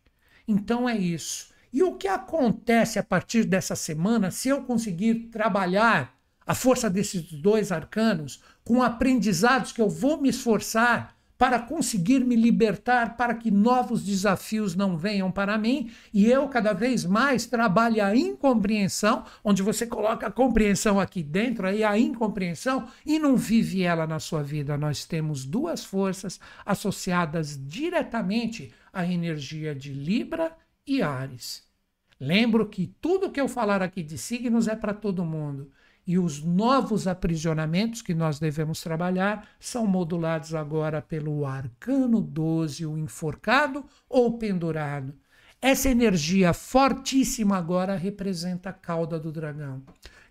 Então 0.47 0.87
é 0.87 0.95
isso. 0.95 1.51
E 1.73 1.81
o 1.81 1.95
que 1.95 2.07
acontece 2.07 2.99
a 2.99 3.03
partir 3.03 3.45
dessa 3.45 3.75
semana, 3.75 4.29
se 4.29 4.47
eu 4.47 4.61
conseguir 4.61 5.31
trabalhar 5.31 6.15
a 6.45 6.53
força 6.53 6.87
desses 6.87 7.23
dois 7.23 7.71
arcanos 7.71 8.43
com 8.63 8.83
aprendizados 8.83 9.71
que 9.71 9.81
eu 9.81 9.89
vou 9.89 10.21
me 10.21 10.29
esforçar 10.29 11.17
para 11.43 11.59
conseguir 11.59 12.23
me 12.23 12.37
libertar, 12.37 13.17
para 13.17 13.35
que 13.35 13.51
novos 13.51 14.01
desafios 14.01 14.75
não 14.75 14.95
venham 14.95 15.29
para 15.29 15.57
mim 15.57 15.91
e 16.13 16.25
eu 16.25 16.47
cada 16.47 16.71
vez 16.71 17.03
mais 17.03 17.45
trabalhe 17.45 17.99
a 17.99 18.15
incompreensão, 18.15 19.25
onde 19.43 19.61
você 19.61 19.85
coloca 19.85 20.27
a 20.27 20.31
compreensão 20.31 21.01
aqui 21.01 21.21
dentro, 21.21 21.67
aí 21.67 21.83
a 21.83 21.99
incompreensão 21.99 22.87
e 23.05 23.19
não 23.19 23.35
vive 23.35 23.83
ela 23.83 24.07
na 24.07 24.21
sua 24.21 24.41
vida. 24.41 24.77
Nós 24.77 25.03
temos 25.03 25.43
duas 25.43 25.83
forças 25.83 26.39
associadas 26.65 27.59
diretamente 27.61 28.73
à 28.93 29.05
energia 29.05 29.75
de 29.75 29.91
Libra 29.91 30.55
e 30.87 31.01
Ares. 31.01 31.61
Lembro 32.17 32.69
que 32.69 32.87
tudo 33.01 33.29
que 33.29 33.41
eu 33.41 33.49
falar 33.49 33.83
aqui 33.83 34.01
de 34.01 34.17
signos 34.17 34.69
é 34.69 34.77
para 34.77 34.93
todo 34.93 35.25
mundo 35.25 35.69
e 36.05 36.19
os 36.19 36.43
novos 36.43 37.07
aprisionamentos 37.07 38.01
que 38.01 38.13
nós 38.13 38.39
devemos 38.39 38.81
trabalhar 38.81 39.47
são 39.59 39.87
modulados 39.87 40.53
agora 40.53 41.01
pelo 41.01 41.45
arcano 41.45 42.21
12, 42.21 42.85
o 42.85 42.97
enforcado 42.97 43.85
ou 44.09 44.37
pendurado. 44.37 45.13
Essa 45.61 45.89
energia 45.89 46.51
fortíssima 46.51 47.57
agora 47.57 47.95
representa 47.95 48.69
a 48.69 48.73
cauda 48.73 49.17
do 49.17 49.31
dragão. 49.31 49.81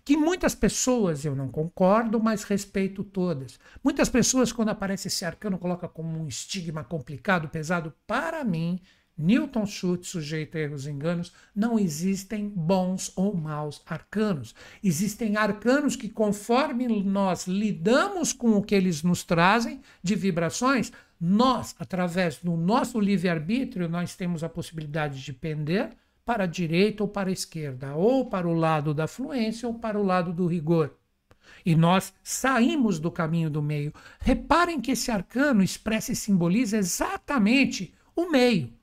Que 0.05 0.17
muitas 0.17 0.53
pessoas, 0.53 1.23
eu 1.23 1.33
não 1.33 1.47
concordo, 1.47 2.21
mas 2.21 2.43
respeito 2.43 3.03
todas. 3.03 3.57
Muitas 3.83 4.09
pessoas, 4.09 4.51
quando 4.51 4.69
aparece 4.69 5.07
esse 5.07 5.23
arcano, 5.23 5.57
colocam 5.57 5.89
como 5.89 6.19
um 6.19 6.27
estigma 6.27 6.83
complicado, 6.83 7.47
pesado. 7.47 7.93
Para 8.05 8.43
mim, 8.43 8.79
Newton 9.17 9.65
Schultz, 9.67 10.07
sujeito 10.07 10.57
a 10.57 10.61
erros 10.61 10.87
e 10.87 10.89
enganos, 10.89 11.31
não 11.55 11.77
existem 11.77 12.49
bons 12.49 13.11
ou 13.15 13.35
maus 13.35 13.81
arcanos. 13.85 14.55
Existem 14.83 15.37
arcanos 15.37 15.95
que, 15.95 16.09
conforme 16.09 16.87
nós 17.03 17.47
lidamos 17.47 18.33
com 18.33 18.57
o 18.57 18.63
que 18.63 18.73
eles 18.73 19.03
nos 19.03 19.23
trazem 19.23 19.81
de 20.01 20.15
vibrações, 20.15 20.91
nós, 21.21 21.75
através 21.79 22.37
do 22.37 22.57
nosso 22.57 22.99
livre-arbítrio, 22.99 23.87
nós 23.87 24.15
temos 24.15 24.43
a 24.43 24.49
possibilidade 24.49 25.23
de 25.23 25.31
pender 25.31 25.91
para 26.25 26.45
a 26.45 26.47
direita 26.47 27.03
ou 27.03 27.09
para 27.09 27.29
a 27.29 27.33
esquerda, 27.33 27.95
ou 27.95 28.25
para 28.25 28.47
o 28.47 28.53
lado 28.53 28.93
da 28.93 29.07
fluência 29.07 29.67
ou 29.67 29.75
para 29.75 29.99
o 29.99 30.03
lado 30.03 30.33
do 30.33 30.47
rigor. 30.47 30.97
E 31.65 31.75
nós 31.75 32.13
saímos 32.23 32.99
do 32.99 33.11
caminho 33.11 33.49
do 33.49 33.61
meio. 33.61 33.93
Reparem 34.19 34.81
que 34.81 34.91
esse 34.91 35.11
arcano 35.11 35.61
expressa 35.61 36.11
e 36.11 36.15
simboliza 36.15 36.77
exatamente 36.77 37.93
o 38.15 38.31
meio 38.31 38.73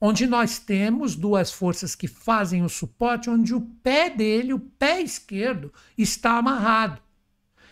onde 0.00 0.26
nós 0.26 0.58
temos 0.58 1.16
duas 1.16 1.52
forças 1.52 1.94
que 1.94 2.06
fazem 2.06 2.62
o 2.62 2.68
suporte, 2.68 3.28
onde 3.30 3.54
o 3.54 3.60
pé 3.60 4.08
dele, 4.08 4.52
o 4.52 4.60
pé 4.60 5.00
esquerdo, 5.00 5.72
está 5.96 6.38
amarrado. 6.38 7.02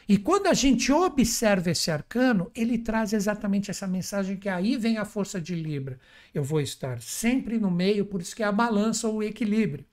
E 0.08 0.16
quando 0.16 0.46
a 0.46 0.54
gente 0.54 0.92
observa 0.92 1.70
esse 1.70 1.90
arcano, 1.90 2.50
ele 2.54 2.78
traz 2.78 3.12
exatamente 3.12 3.72
essa 3.72 3.88
mensagem 3.88 4.36
que 4.36 4.48
aí 4.48 4.76
vem 4.76 4.98
a 4.98 5.04
força 5.04 5.40
de 5.40 5.54
Libra. 5.54 5.98
Eu 6.32 6.44
vou 6.44 6.60
estar 6.60 7.00
sempre 7.00 7.58
no 7.58 7.70
meio, 7.70 8.06
por 8.06 8.20
isso 8.20 8.34
que 8.34 8.42
é 8.42 8.46
a 8.46 8.52
balança 8.52 9.08
ou 9.08 9.16
o 9.16 9.22
equilíbrio. 9.22 9.84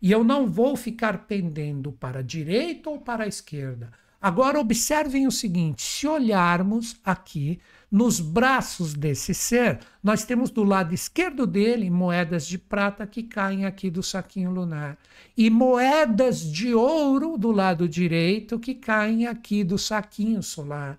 E 0.00 0.12
eu 0.12 0.22
não 0.22 0.46
vou 0.46 0.76
ficar 0.76 1.26
pendendo 1.26 1.92
para 1.92 2.18
a 2.18 2.22
direita 2.22 2.90
ou 2.90 3.00
para 3.00 3.24
a 3.24 3.28
esquerda. 3.28 3.90
Agora 4.20 4.60
observem 4.60 5.26
o 5.26 5.32
seguinte: 5.32 5.82
se 5.82 6.06
olharmos 6.06 6.96
aqui, 7.02 7.58
nos 7.92 8.20
braços 8.20 8.94
desse 8.94 9.34
ser, 9.34 9.80
nós 10.02 10.24
temos 10.24 10.48
do 10.48 10.64
lado 10.64 10.94
esquerdo 10.94 11.46
dele 11.46 11.90
moedas 11.90 12.46
de 12.46 12.56
prata 12.56 13.06
que 13.06 13.22
caem 13.22 13.66
aqui 13.66 13.90
do 13.90 14.02
saquinho 14.02 14.50
lunar 14.50 14.96
e 15.36 15.50
moedas 15.50 16.40
de 16.40 16.74
ouro 16.74 17.36
do 17.36 17.52
lado 17.52 17.86
direito 17.86 18.58
que 18.58 18.74
caem 18.74 19.26
aqui 19.26 19.62
do 19.62 19.76
saquinho 19.76 20.42
solar. 20.42 20.98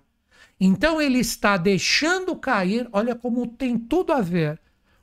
Então 0.60 1.02
ele 1.02 1.18
está 1.18 1.56
deixando 1.56 2.36
cair, 2.36 2.88
olha 2.92 3.16
como 3.16 3.44
tem 3.44 3.76
tudo 3.76 4.12
a 4.12 4.20
ver. 4.20 4.60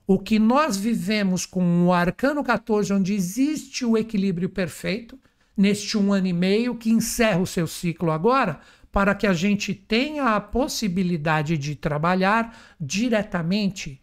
O 0.07 0.17
que 0.17 0.39
nós 0.39 0.77
vivemos 0.77 1.45
com 1.45 1.87
o 1.87 1.93
arcano 1.93 2.41
14, 2.41 2.93
onde 2.93 3.13
existe 3.13 3.85
o 3.85 3.97
equilíbrio 3.97 4.49
perfeito, 4.49 5.19
neste 5.55 5.97
um 5.97 6.13
ano 6.13 6.27
e 6.27 6.33
meio 6.33 6.75
que 6.75 6.89
encerra 6.89 7.39
o 7.39 7.45
seu 7.45 7.67
ciclo 7.67 8.11
agora, 8.11 8.61
para 8.91 9.15
que 9.15 9.25
a 9.25 9.33
gente 9.33 9.73
tenha 9.73 10.35
a 10.35 10.41
possibilidade 10.41 11.57
de 11.57 11.75
trabalhar 11.75 12.57
diretamente 12.79 14.01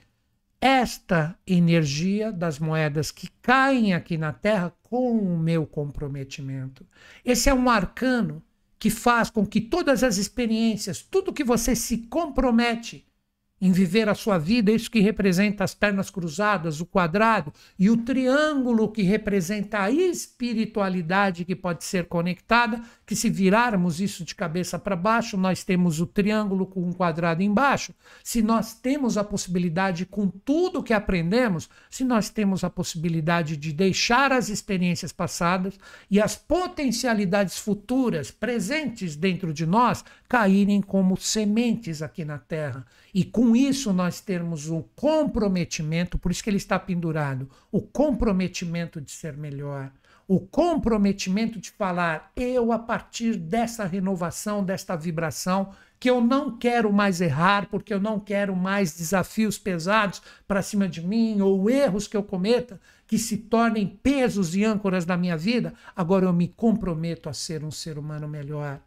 esta 0.60 1.38
energia 1.46 2.32
das 2.32 2.58
moedas 2.58 3.10
que 3.10 3.28
caem 3.40 3.94
aqui 3.94 4.18
na 4.18 4.32
Terra 4.32 4.72
com 4.82 5.16
o 5.18 5.38
meu 5.38 5.66
comprometimento. 5.66 6.86
Esse 7.24 7.48
é 7.48 7.54
um 7.54 7.70
arcano 7.70 8.42
que 8.78 8.90
faz 8.90 9.30
com 9.30 9.46
que 9.46 9.60
todas 9.60 10.02
as 10.02 10.16
experiências, 10.16 11.02
tudo 11.02 11.32
que 11.32 11.44
você 11.44 11.74
se 11.76 11.98
compromete, 11.98 13.07
em 13.60 13.72
viver 13.72 14.08
a 14.08 14.14
sua 14.14 14.38
vida, 14.38 14.70
isso 14.70 14.90
que 14.90 15.00
representa 15.00 15.64
as 15.64 15.74
pernas 15.74 16.10
cruzadas, 16.10 16.80
o 16.80 16.86
quadrado, 16.86 17.52
e 17.78 17.90
o 17.90 17.96
triângulo 17.96 18.90
que 18.90 19.02
representa 19.02 19.80
a 19.82 19.90
espiritualidade 19.90 21.44
que 21.44 21.56
pode 21.56 21.84
ser 21.84 22.06
conectada, 22.06 22.80
que 23.04 23.16
se 23.16 23.28
virarmos 23.28 24.00
isso 24.00 24.24
de 24.24 24.34
cabeça 24.34 24.78
para 24.78 24.94
baixo, 24.94 25.36
nós 25.36 25.64
temos 25.64 26.00
o 26.00 26.06
triângulo 26.06 26.66
com 26.66 26.82
um 26.82 26.92
quadrado 26.92 27.42
embaixo. 27.42 27.92
Se 28.22 28.42
nós 28.42 28.74
temos 28.74 29.18
a 29.18 29.24
possibilidade, 29.24 30.06
com 30.06 30.28
tudo 30.28 30.82
que 30.82 30.92
aprendemos, 30.92 31.68
se 31.90 32.04
nós 32.04 32.30
temos 32.30 32.62
a 32.62 32.70
possibilidade 32.70 33.56
de 33.56 33.72
deixar 33.72 34.32
as 34.32 34.48
experiências 34.48 35.12
passadas 35.12 35.78
e 36.10 36.20
as 36.20 36.36
potencialidades 36.36 37.58
futuras 37.58 38.30
presentes 38.30 39.16
dentro 39.16 39.52
de 39.52 39.66
nós 39.66 40.04
caírem 40.28 40.80
como 40.80 41.16
sementes 41.16 42.02
aqui 42.02 42.24
na 42.24 42.38
Terra. 42.38 42.86
E 43.14 43.24
com 43.24 43.56
isso 43.56 43.92
nós 43.92 44.20
termos 44.20 44.68
o 44.68 44.82
comprometimento, 44.94 46.18
por 46.18 46.30
isso 46.30 46.42
que 46.42 46.50
ele 46.50 46.56
está 46.56 46.78
pendurado, 46.78 47.48
o 47.72 47.80
comprometimento 47.80 49.00
de 49.00 49.10
ser 49.10 49.36
melhor, 49.36 49.90
o 50.26 50.38
comprometimento 50.40 51.58
de 51.58 51.70
falar, 51.70 52.30
eu 52.36 52.70
a 52.70 52.78
partir 52.78 53.36
dessa 53.36 53.84
renovação, 53.84 54.62
desta 54.62 54.94
vibração, 54.94 55.70
que 55.98 56.08
eu 56.08 56.20
não 56.20 56.56
quero 56.56 56.92
mais 56.92 57.20
errar, 57.20 57.68
porque 57.70 57.92
eu 57.92 58.00
não 58.00 58.20
quero 58.20 58.54
mais 58.54 58.96
desafios 58.96 59.58
pesados 59.58 60.22
para 60.46 60.62
cima 60.62 60.86
de 60.86 61.00
mim, 61.00 61.40
ou 61.40 61.68
erros 61.68 62.06
que 62.06 62.16
eu 62.16 62.22
cometa 62.22 62.78
que 63.06 63.18
se 63.18 63.38
tornem 63.38 63.86
pesos 63.86 64.54
e 64.54 64.62
âncoras 64.62 65.06
da 65.06 65.16
minha 65.16 65.36
vida, 65.36 65.72
agora 65.96 66.26
eu 66.26 66.32
me 66.32 66.46
comprometo 66.46 67.30
a 67.30 67.32
ser 67.32 67.64
um 67.64 67.70
ser 67.70 67.98
humano 67.98 68.28
melhor. 68.28 68.80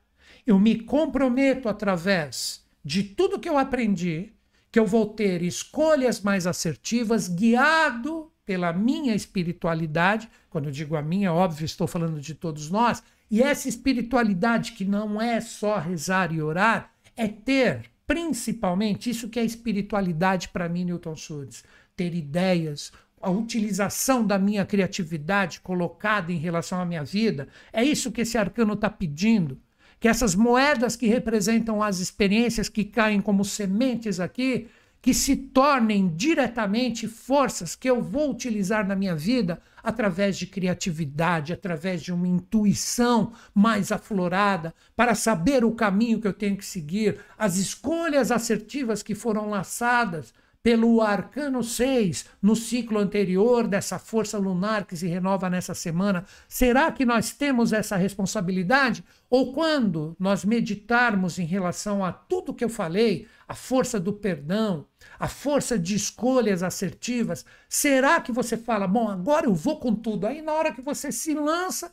Eu 0.45 0.59
me 0.59 0.79
comprometo 0.79 1.67
através 1.67 2.63
de 2.83 3.03
tudo 3.03 3.39
que 3.39 3.49
eu 3.49 3.57
aprendi, 3.57 4.33
que 4.71 4.79
eu 4.79 4.85
vou 4.85 5.07
ter 5.07 5.41
escolhas 5.41 6.21
mais 6.21 6.47
assertivas, 6.47 7.27
guiado 7.27 8.31
pela 8.45 8.73
minha 8.73 9.13
espiritualidade. 9.13 10.29
Quando 10.49 10.65
eu 10.65 10.71
digo 10.71 10.95
a 10.95 11.01
minha, 11.01 11.33
óbvio, 11.33 11.65
estou 11.65 11.87
falando 11.87 12.19
de 12.19 12.33
todos 12.33 12.69
nós. 12.69 13.03
E 13.29 13.41
essa 13.41 13.69
espiritualidade, 13.69 14.73
que 14.73 14.85
não 14.85 15.21
é 15.21 15.39
só 15.39 15.77
rezar 15.77 16.33
e 16.33 16.41
orar, 16.41 16.91
é 17.15 17.27
ter, 17.27 17.89
principalmente, 18.07 19.09
isso 19.09 19.29
que 19.29 19.39
é 19.39 19.43
espiritualidade 19.45 20.49
para 20.49 20.67
mim, 20.67 20.85
Newton 20.85 21.15
Schultz, 21.15 21.63
ter 21.95 22.13
ideias, 22.13 22.91
a 23.21 23.29
utilização 23.29 24.25
da 24.25 24.39
minha 24.39 24.65
criatividade 24.65 25.59
colocada 25.61 26.31
em 26.31 26.37
relação 26.37 26.81
à 26.81 26.85
minha 26.85 27.03
vida. 27.03 27.47
É 27.71 27.83
isso 27.83 28.11
que 28.11 28.21
esse 28.21 28.37
arcano 28.37 28.73
está 28.73 28.89
pedindo 28.89 29.61
que 30.01 30.07
essas 30.07 30.33
moedas 30.33 30.95
que 30.95 31.05
representam 31.05 31.81
as 31.81 31.99
experiências 31.99 32.67
que 32.67 32.83
caem 32.83 33.21
como 33.21 33.45
sementes 33.45 34.19
aqui, 34.19 34.67
que 34.99 35.13
se 35.13 35.35
tornem 35.35 36.07
diretamente 36.15 37.07
forças 37.07 37.75
que 37.75 37.87
eu 37.87 38.01
vou 38.01 38.31
utilizar 38.31 38.85
na 38.85 38.95
minha 38.95 39.15
vida 39.15 39.61
através 39.83 40.39
de 40.39 40.47
criatividade, 40.47 41.53
através 41.53 42.01
de 42.01 42.11
uma 42.11 42.27
intuição 42.27 43.31
mais 43.53 43.91
aflorada, 43.91 44.73
para 44.95 45.13
saber 45.13 45.63
o 45.63 45.75
caminho 45.75 46.19
que 46.19 46.27
eu 46.27 46.33
tenho 46.33 46.57
que 46.57 46.65
seguir, 46.65 47.19
as 47.37 47.57
escolhas 47.57 48.31
assertivas 48.31 49.03
que 49.03 49.13
foram 49.13 49.51
laçadas 49.51 50.33
pelo 50.63 51.01
arcano 51.01 51.63
6 51.63 52.25
no 52.41 52.55
ciclo 52.55 52.99
anterior 52.99 53.67
dessa 53.67 53.97
força 53.97 54.37
lunar 54.37 54.85
que 54.85 54.95
se 54.95 55.07
renova 55.07 55.49
nessa 55.49 55.73
semana? 55.73 56.25
Será 56.47 56.91
que 56.91 57.05
nós 57.05 57.31
temos 57.31 57.73
essa 57.73 57.95
responsabilidade? 57.95 59.03
Ou 59.29 59.53
quando 59.53 60.15
nós 60.19 60.45
meditarmos 60.45 61.39
em 61.39 61.45
relação 61.45 62.05
a 62.05 62.11
tudo 62.11 62.53
que 62.53 62.63
eu 62.63 62.69
falei, 62.69 63.27
a 63.47 63.55
força 63.55 63.99
do 63.99 64.13
perdão, 64.13 64.85
a 65.19 65.27
força 65.27 65.77
de 65.79 65.95
escolhas 65.95 66.61
assertivas, 66.61 67.45
será 67.67 68.21
que 68.21 68.31
você 68.31 68.55
fala, 68.55 68.87
bom, 68.87 69.09
agora 69.09 69.47
eu 69.47 69.53
vou 69.53 69.79
com 69.79 69.95
tudo? 69.95 70.27
Aí 70.27 70.41
na 70.41 70.53
hora 70.53 70.73
que 70.73 70.81
você 70.81 71.11
se 71.11 71.33
lança, 71.33 71.91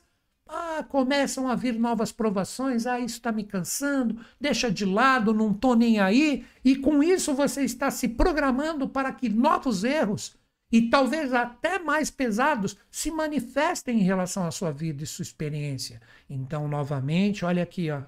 ah, 0.49 0.83
começam 0.89 1.49
a 1.49 1.55
vir 1.55 1.79
novas 1.79 2.11
provações. 2.11 2.87
Ah, 2.87 2.99
isso 2.99 3.17
está 3.17 3.31
me 3.31 3.45
cansando, 3.45 4.19
deixa 4.41 4.71
de 4.71 4.85
lado, 4.85 5.35
não 5.35 5.53
estou 5.53 5.77
nem 5.77 6.01
aí. 6.01 6.45
E 6.65 6.77
com 6.77 7.03
isso 7.03 7.35
você 7.35 7.63
está 7.63 7.91
se 7.91 8.09
programando 8.09 8.89
para 8.89 9.13
que 9.13 9.29
novos 9.29 9.85
erros, 9.85 10.37
e 10.73 10.89
talvez 10.89 11.33
até 11.33 11.79
mais 11.79 12.11
pesados, 12.11 12.77
se 12.91 13.11
manifestem 13.11 14.01
em 14.01 14.05
relação 14.05 14.47
à 14.47 14.51
sua 14.51 14.71
vida 14.71 15.05
e 15.05 15.07
sua 15.07 15.23
experiência. 15.23 16.01
Então, 16.29 16.67
novamente, 16.67 17.45
olha 17.45 17.63
aqui, 17.63 17.91
ó, 17.91 18.03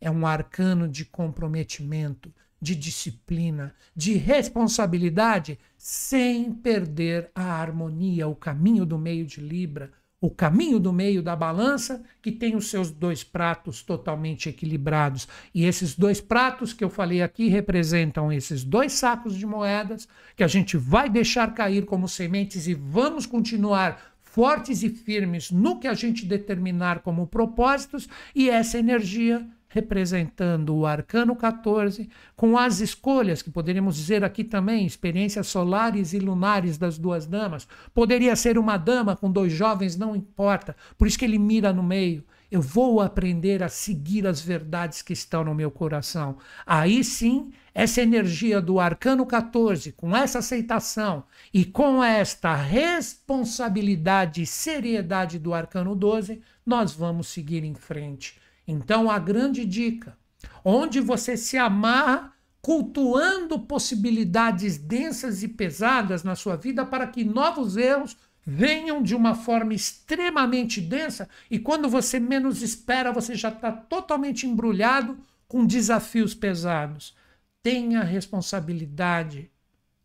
é 0.00 0.10
um 0.10 0.26
arcano 0.26 0.88
de 0.88 1.04
comprometimento, 1.04 2.32
de 2.60 2.74
disciplina, 2.74 3.74
de 3.94 4.14
responsabilidade, 4.14 5.58
sem 5.76 6.52
perder 6.52 7.30
a 7.34 7.44
harmonia, 7.44 8.26
o 8.26 8.34
caminho 8.34 8.84
do 8.84 8.98
meio 8.98 9.24
de 9.24 9.40
Libra 9.40 9.92
o 10.20 10.30
caminho 10.30 10.80
do 10.80 10.92
meio 10.92 11.22
da 11.22 11.36
balança, 11.36 12.02
que 12.20 12.32
tem 12.32 12.56
os 12.56 12.68
seus 12.68 12.90
dois 12.90 13.22
pratos 13.22 13.82
totalmente 13.82 14.48
equilibrados. 14.48 15.28
E 15.54 15.64
esses 15.64 15.94
dois 15.94 16.20
pratos 16.20 16.72
que 16.72 16.82
eu 16.82 16.90
falei 16.90 17.22
aqui 17.22 17.48
representam 17.48 18.32
esses 18.32 18.64
dois 18.64 18.92
sacos 18.92 19.36
de 19.36 19.46
moedas 19.46 20.08
que 20.36 20.42
a 20.42 20.48
gente 20.48 20.76
vai 20.76 21.08
deixar 21.08 21.54
cair 21.54 21.84
como 21.84 22.08
sementes 22.08 22.66
e 22.66 22.74
vamos 22.74 23.26
continuar 23.26 24.16
fortes 24.20 24.82
e 24.82 24.88
firmes 24.88 25.50
no 25.50 25.80
que 25.80 25.88
a 25.88 25.94
gente 25.94 26.24
determinar 26.24 27.00
como 27.00 27.26
propósitos, 27.26 28.08
e 28.34 28.50
essa 28.50 28.78
energia 28.78 29.46
representando 29.68 30.74
o 30.74 30.86
arcano 30.86 31.36
14, 31.36 32.08
com 32.34 32.56
as 32.56 32.80
escolhas, 32.80 33.42
que 33.42 33.50
poderíamos 33.50 33.96
dizer 33.96 34.24
aqui 34.24 34.42
também, 34.42 34.86
experiências 34.86 35.46
solares 35.46 36.12
e 36.12 36.18
lunares 36.18 36.78
das 36.78 36.96
duas 36.98 37.26
damas. 37.26 37.68
Poderia 37.94 38.34
ser 38.34 38.58
uma 38.58 38.76
dama 38.76 39.14
com 39.14 39.30
dois 39.30 39.52
jovens, 39.52 39.96
não 39.96 40.16
importa, 40.16 40.74
por 40.96 41.06
isso 41.06 41.18
que 41.18 41.24
ele 41.24 41.38
mira 41.38 41.72
no 41.72 41.82
meio. 41.82 42.24
Eu 42.50 42.62
vou 42.62 43.02
aprender 43.02 43.62
a 43.62 43.68
seguir 43.68 44.26
as 44.26 44.40
verdades 44.40 45.02
que 45.02 45.12
estão 45.12 45.44
no 45.44 45.54
meu 45.54 45.70
coração. 45.70 46.38
Aí 46.64 47.04
sim, 47.04 47.50
essa 47.74 48.00
energia 48.00 48.58
do 48.58 48.80
arcano 48.80 49.26
14, 49.26 49.92
com 49.92 50.16
essa 50.16 50.38
aceitação 50.38 51.24
e 51.52 51.66
com 51.66 52.02
esta 52.02 52.56
responsabilidade 52.56 54.40
e 54.40 54.46
seriedade 54.46 55.38
do 55.38 55.52
arcano 55.52 55.94
12, 55.94 56.40
nós 56.64 56.92
vamos 56.92 57.28
seguir 57.28 57.64
em 57.64 57.74
frente 57.74 58.40
então, 58.70 59.10
a 59.10 59.18
grande 59.18 59.64
dica, 59.64 60.18
onde 60.62 61.00
você 61.00 61.38
se 61.38 61.56
amarra 61.56 62.34
cultuando 62.60 63.58
possibilidades 63.60 64.76
densas 64.76 65.42
e 65.42 65.48
pesadas 65.48 66.22
na 66.22 66.36
sua 66.36 66.54
vida 66.54 66.84
para 66.84 67.06
que 67.06 67.24
novos 67.24 67.78
erros 67.78 68.14
venham 68.44 69.02
de 69.02 69.14
uma 69.14 69.34
forma 69.34 69.72
extremamente 69.72 70.82
densa 70.82 71.30
e 71.50 71.58
quando 71.58 71.88
você 71.88 72.20
menos 72.20 72.60
espera, 72.60 73.10
você 73.10 73.34
já 73.34 73.48
está 73.48 73.72
totalmente 73.72 74.46
embrulhado 74.46 75.18
com 75.46 75.64
desafios 75.64 76.34
pesados. 76.34 77.16
Tenha 77.62 78.02
responsabilidade, 78.02 79.50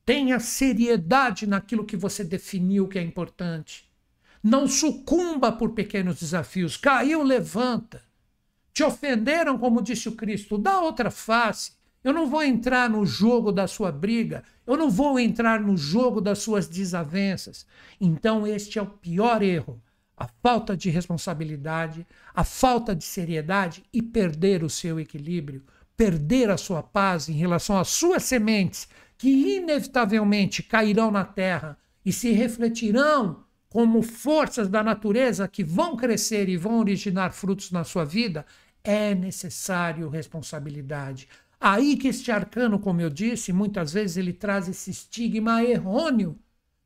tenha 0.06 0.40
seriedade 0.40 1.46
naquilo 1.46 1.86
que 1.86 1.98
você 1.98 2.24
definiu 2.24 2.88
que 2.88 2.98
é 2.98 3.02
importante. 3.02 3.92
Não 4.42 4.70
sucumba 4.70 5.52
por 5.52 5.72
pequenos 5.72 6.20
desafios. 6.20 6.78
Caiu, 6.78 7.24
levanta. 7.24 8.13
Te 8.74 8.84
ofenderam, 8.84 9.58
como 9.58 9.84
disse 9.84 10.10
o 10.10 10.14
Cristo, 10.14 10.58
dá 10.58 10.82
outra 10.82 11.12
face. 11.12 11.74
Eu 12.04 12.12
não 12.12 12.28
vou 12.28 12.44
entrar 12.44 12.90
no 12.90 13.06
jogo 13.06 13.52
da 13.52 13.68
sua 13.68 13.92
briga, 13.92 14.44
eu 14.68 14.76
não 14.76 14.90
vou 14.90 15.18
entrar 15.18 15.62
no 15.62 15.78
jogo 15.78 16.20
das 16.20 16.40
suas 16.40 16.68
desavenças. 16.68 17.66
Então, 18.02 18.46
este 18.46 18.78
é 18.80 18.82
o 18.82 18.88
pior 18.88 19.42
erro: 19.42 19.82
a 20.18 20.28
falta 20.42 20.76
de 20.76 20.90
responsabilidade, 20.90 22.06
a 22.34 22.44
falta 22.44 22.96
de 22.96 23.04
seriedade 23.04 23.84
e 23.94 24.02
perder 24.02 24.64
o 24.64 24.70
seu 24.70 25.00
equilíbrio, 25.00 25.64
perder 25.96 26.50
a 26.50 26.58
sua 26.58 26.84
paz 26.84 27.30
em 27.30 27.34
relação 27.34 27.78
às 27.78 27.90
suas 27.90 28.24
sementes, 28.24 28.90
que 29.18 29.30
inevitavelmente 29.58 30.64
cairão 30.64 31.12
na 31.12 31.24
terra 31.24 31.78
e 32.04 32.12
se 32.12 32.32
refletirão 32.32 33.44
como 33.70 34.04
forças 34.04 34.70
da 34.70 34.84
natureza 34.84 35.48
que 35.48 35.64
vão 35.64 35.96
crescer 35.96 36.48
e 36.48 36.56
vão 36.56 36.80
originar 36.80 37.32
frutos 37.32 37.72
na 37.72 37.84
sua 37.84 38.06
vida, 38.06 38.46
é 38.84 39.16
necessário 39.16 40.10
responsabilidade. 40.10 41.28
Aí 41.60 41.96
que 41.96 42.10
este 42.10 42.32
arcano, 42.32 42.78
como 42.78 43.00
eu 43.00 43.10
disse, 43.10 43.54
muitas 43.54 43.94
vezes 43.94 44.18
ele 44.18 44.34
traz 44.34 44.68
esse 44.68 44.92
estigma 44.92 45.64
errôneo 45.64 46.38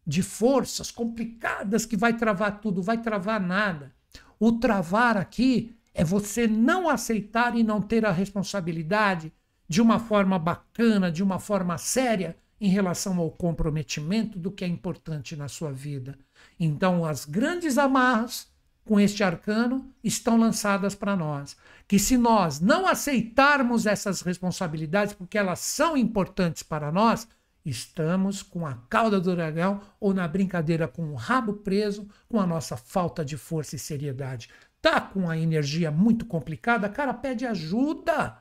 de 0.06 0.22
forças 0.22 0.92
complicadas 0.92 1.86
que 1.86 1.98
vai 1.98 2.16
travar 2.16 2.62
tudo, 2.62 2.82
vai 2.82 3.02
travar 3.02 3.42
nada. 3.42 3.92
O 4.40 4.52
travar 4.52 5.18
aqui 5.18 5.76
é 5.94 6.04
você 6.04 6.48
não 6.48 6.88
aceitar 6.88 7.58
e 7.58 7.64
não 7.64 7.82
ter 7.82 8.06
a 8.06 8.12
responsabilidade 8.12 9.34
de 9.68 9.82
uma 9.82 10.00
forma 10.00 10.38
bacana, 10.38 11.12
de 11.12 11.24
uma 11.24 11.40
forma 11.40 11.78
séria 11.78 12.38
em 12.62 12.70
relação 12.70 13.18
ao 13.18 13.32
comprometimento 13.32 14.40
do 14.40 14.52
que 14.52 14.64
é 14.64 14.68
importante 14.68 15.36
na 15.36 15.48
sua 15.48 15.72
vida. 15.72 16.18
Então, 16.60 17.04
as 17.04 17.26
grandes 17.26 17.78
amarras 17.78 18.48
com 18.88 19.00
este 19.00 19.24
arcano 19.24 19.94
estão 20.04 20.38
lançadas 20.38 20.96
para 20.96 21.16
nós. 21.16 21.58
Que 21.88 22.00
se 22.00 22.18
nós 22.18 22.60
não 22.60 22.88
aceitarmos 22.88 23.86
essas 23.86 24.22
responsabilidades, 24.22 25.14
porque 25.14 25.38
elas 25.38 25.60
são 25.60 25.98
importantes 25.98 26.64
para 26.64 26.92
nós, 26.92 27.28
estamos 27.66 28.42
com 28.42 28.66
a 28.66 28.76
cauda 28.90 29.20
do 29.20 29.36
dragão 29.36 29.82
ou 30.00 30.14
na 30.14 30.28
brincadeira 30.28 30.88
com 30.88 31.12
o 31.12 31.16
rabo 31.16 31.54
preso, 31.54 32.08
com 32.30 32.40
a 32.40 32.48
nossa 32.48 32.78
falta 32.78 33.24
de 33.24 33.38
força 33.38 33.76
e 33.76 33.80
seriedade. 33.80 34.50
Tá 34.82 35.02
com 35.02 35.30
a 35.30 35.38
energia 35.38 35.92
muito 35.92 36.26
complicada, 36.26 36.88
cara, 36.88 37.14
pede 37.14 37.46
ajuda. 37.46 38.38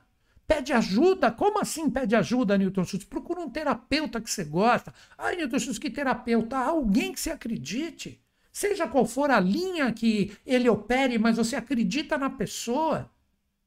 Pede 0.47 0.73
ajuda? 0.73 1.33
Como 1.33 1.61
assim 1.61 1.91
pede 1.91 2.15
ajuda, 2.15 2.57
Newton 2.57 2.85
Schultz? 2.85 3.05
Procura 3.05 3.41
um 3.41 3.51
terapeuta 3.51 4.21
que 4.21 4.31
você 4.31 4.45
gosta. 4.45 4.95
Ai, 5.19 5.35
Newton 5.35 5.59
Schultz, 5.59 5.79
que 5.79 5.91
terapeuta? 5.91 6.57
Alguém 6.57 7.13
que 7.13 7.19
você 7.19 7.31
acredite. 7.31 8.25
Seja 8.57 8.89
qual 8.89 9.05
for 9.05 9.31
a 9.31 9.39
linha 9.39 9.93
que 9.93 10.33
ele 10.47 10.67
opere, 10.67 11.19
mas 11.19 11.37
você 11.37 11.57
acredita 11.57 12.17
na 12.17 12.31
pessoa, 12.31 13.11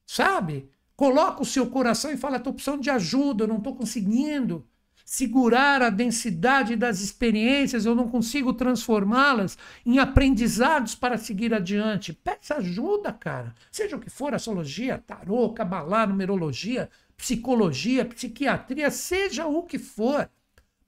sabe? 0.03 0.67
Coloca 0.95 1.43
o 1.43 1.45
seu 1.45 1.69
coração 1.69 2.11
e 2.11 2.17
fala: 2.17 2.37
estou 2.37 2.51
precisando 2.51 2.81
de 2.81 2.89
ajuda, 2.89 3.43
eu 3.43 3.47
não 3.47 3.57
estou 3.57 3.75
conseguindo 3.75 4.65
segurar 5.05 5.83
a 5.83 5.91
densidade 5.91 6.75
das 6.75 7.01
experiências, 7.01 7.85
eu 7.85 7.93
não 7.93 8.09
consigo 8.09 8.51
transformá-las 8.51 9.59
em 9.85 9.99
aprendizados 9.99 10.95
para 10.95 11.19
seguir 11.19 11.53
adiante. 11.53 12.11
Peça 12.11 12.55
ajuda, 12.55 13.13
cara. 13.13 13.53
Seja 13.71 13.95
o 13.95 13.99
que 13.99 14.09
for, 14.09 14.33
astrologia, 14.33 14.97
tarô, 15.05 15.53
cabalá, 15.53 16.07
numerologia, 16.07 16.89
psicologia, 17.15 18.05
psiquiatria, 18.05 18.89
seja 18.89 19.45
o 19.45 19.61
que 19.61 19.77
for. 19.77 20.27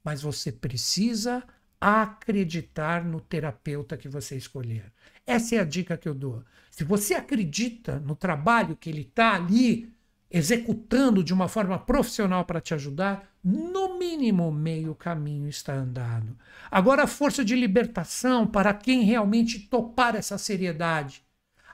Mas 0.03 0.23
você 0.23 0.51
precisa 0.51 1.43
acreditar 1.81 3.03
no 3.03 3.19
terapeuta 3.19 3.97
que 3.97 4.07
você 4.07 4.37
escolher. 4.37 4.93
Essa 5.25 5.55
é 5.55 5.59
a 5.59 5.65
dica 5.65 5.97
que 5.97 6.07
eu 6.07 6.13
dou. 6.13 6.43
Se 6.69 6.83
você 6.83 7.15
acredita 7.15 7.99
no 7.99 8.15
trabalho 8.15 8.77
que 8.77 8.89
ele 8.89 9.01
está 9.01 9.33
ali 9.33 9.91
executando 10.29 11.23
de 11.23 11.33
uma 11.33 11.47
forma 11.47 11.77
profissional 11.77 12.45
para 12.45 12.61
te 12.61 12.73
ajudar, 12.73 13.27
no 13.43 13.97
mínimo 13.97 14.51
meio 14.51 14.95
caminho 14.95 15.49
está 15.49 15.73
andado. 15.73 16.37
Agora, 16.69 17.03
a 17.03 17.07
força 17.07 17.43
de 17.43 17.55
libertação 17.55 18.47
para 18.47 18.73
quem 18.73 19.03
realmente 19.03 19.59
topar 19.59 20.15
essa 20.15 20.37
seriedade. 20.37 21.23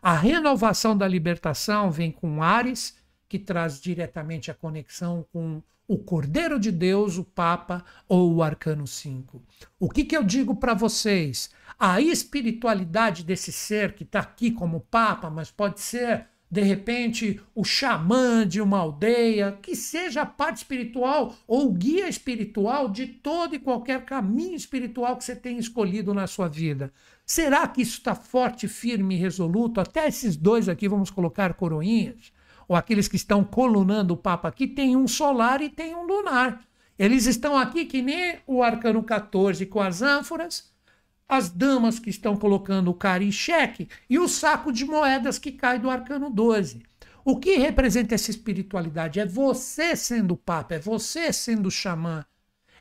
A 0.01 0.15
renovação 0.15 0.97
da 0.97 1.07
libertação 1.07 1.91
vem 1.91 2.11
com 2.11 2.41
Ares, 2.41 2.97
que 3.27 3.37
traz 3.37 3.79
diretamente 3.79 4.49
a 4.49 4.53
conexão 4.53 5.25
com 5.31 5.61
o 5.87 5.97
Cordeiro 5.97 6.59
de 6.59 6.71
Deus, 6.71 7.17
o 7.17 7.23
Papa 7.23 7.83
ou 8.09 8.33
o 8.33 8.43
Arcano 8.43 8.85
5. 8.85 9.41
O 9.79 9.89
que, 9.89 10.03
que 10.03 10.17
eu 10.17 10.23
digo 10.23 10.55
para 10.55 10.73
vocês? 10.73 11.49
A 11.79 12.01
espiritualidade 12.01 13.23
desse 13.23 13.51
ser 13.51 13.93
que 13.93 14.03
está 14.03 14.19
aqui 14.19 14.51
como 14.51 14.81
Papa, 14.81 15.29
mas 15.29 15.49
pode 15.49 15.79
ser, 15.79 16.25
de 16.51 16.61
repente, 16.61 17.39
o 17.55 17.63
xamã 17.63 18.45
de 18.45 18.59
uma 18.59 18.79
aldeia, 18.79 19.57
que 19.61 19.75
seja 19.75 20.23
a 20.23 20.25
parte 20.25 20.57
espiritual 20.57 21.33
ou 21.47 21.71
guia 21.71 22.09
espiritual 22.09 22.89
de 22.89 23.07
todo 23.07 23.55
e 23.55 23.59
qualquer 23.59 24.03
caminho 24.03 24.55
espiritual 24.55 25.15
que 25.15 25.23
você 25.23 25.35
tenha 25.35 25.59
escolhido 25.59 26.13
na 26.13 26.27
sua 26.27 26.49
vida. 26.49 26.91
Será 27.25 27.65
que 27.65 27.81
isso 27.81 27.99
está 27.99 28.13
forte, 28.13 28.67
firme 28.67 29.15
e 29.15 29.19
resoluto? 29.19 29.79
Até 29.79 30.07
esses 30.07 30.35
dois 30.35 30.67
aqui 30.67 30.89
vamos 30.89 31.09
colocar 31.09 31.53
coroinhas 31.53 32.35
ou 32.67 32.75
aqueles 32.75 33.07
que 33.07 33.15
estão 33.15 33.43
colunando 33.43 34.13
o 34.13 34.17
Papa 34.17 34.47
aqui, 34.47 34.67
tem 34.67 34.95
um 34.95 35.07
solar 35.07 35.61
e 35.61 35.69
tem 35.69 35.95
um 35.95 36.05
lunar. 36.05 36.61
Eles 36.97 37.25
estão 37.25 37.57
aqui 37.57 37.85
que 37.85 38.01
nem 38.01 38.39
o 38.45 38.63
arcano 38.63 39.03
14 39.03 39.65
com 39.67 39.79
as 39.79 40.01
ânforas, 40.01 40.71
as 41.29 41.49
damas 41.49 41.99
que 41.99 42.09
estão 42.09 42.35
colocando 42.35 42.89
o 42.89 42.93
cara 42.93 43.23
em 43.23 43.31
xeque 43.31 43.87
e 44.09 44.17
o 44.17 44.27
saco 44.27 44.71
de 44.71 44.85
moedas 44.85 45.37
que 45.37 45.51
cai 45.51 45.77
do 45.77 45.89
arcano 45.89 46.29
12. 46.29 46.81
O 47.23 47.37
que 47.37 47.57
representa 47.57 48.15
essa 48.15 48.31
espiritualidade? 48.31 49.19
É 49.19 49.25
você 49.25 49.95
sendo 49.95 50.37
Papa, 50.37 50.75
é 50.75 50.79
você 50.79 51.33
sendo 51.33 51.69
xamã, 51.69 52.25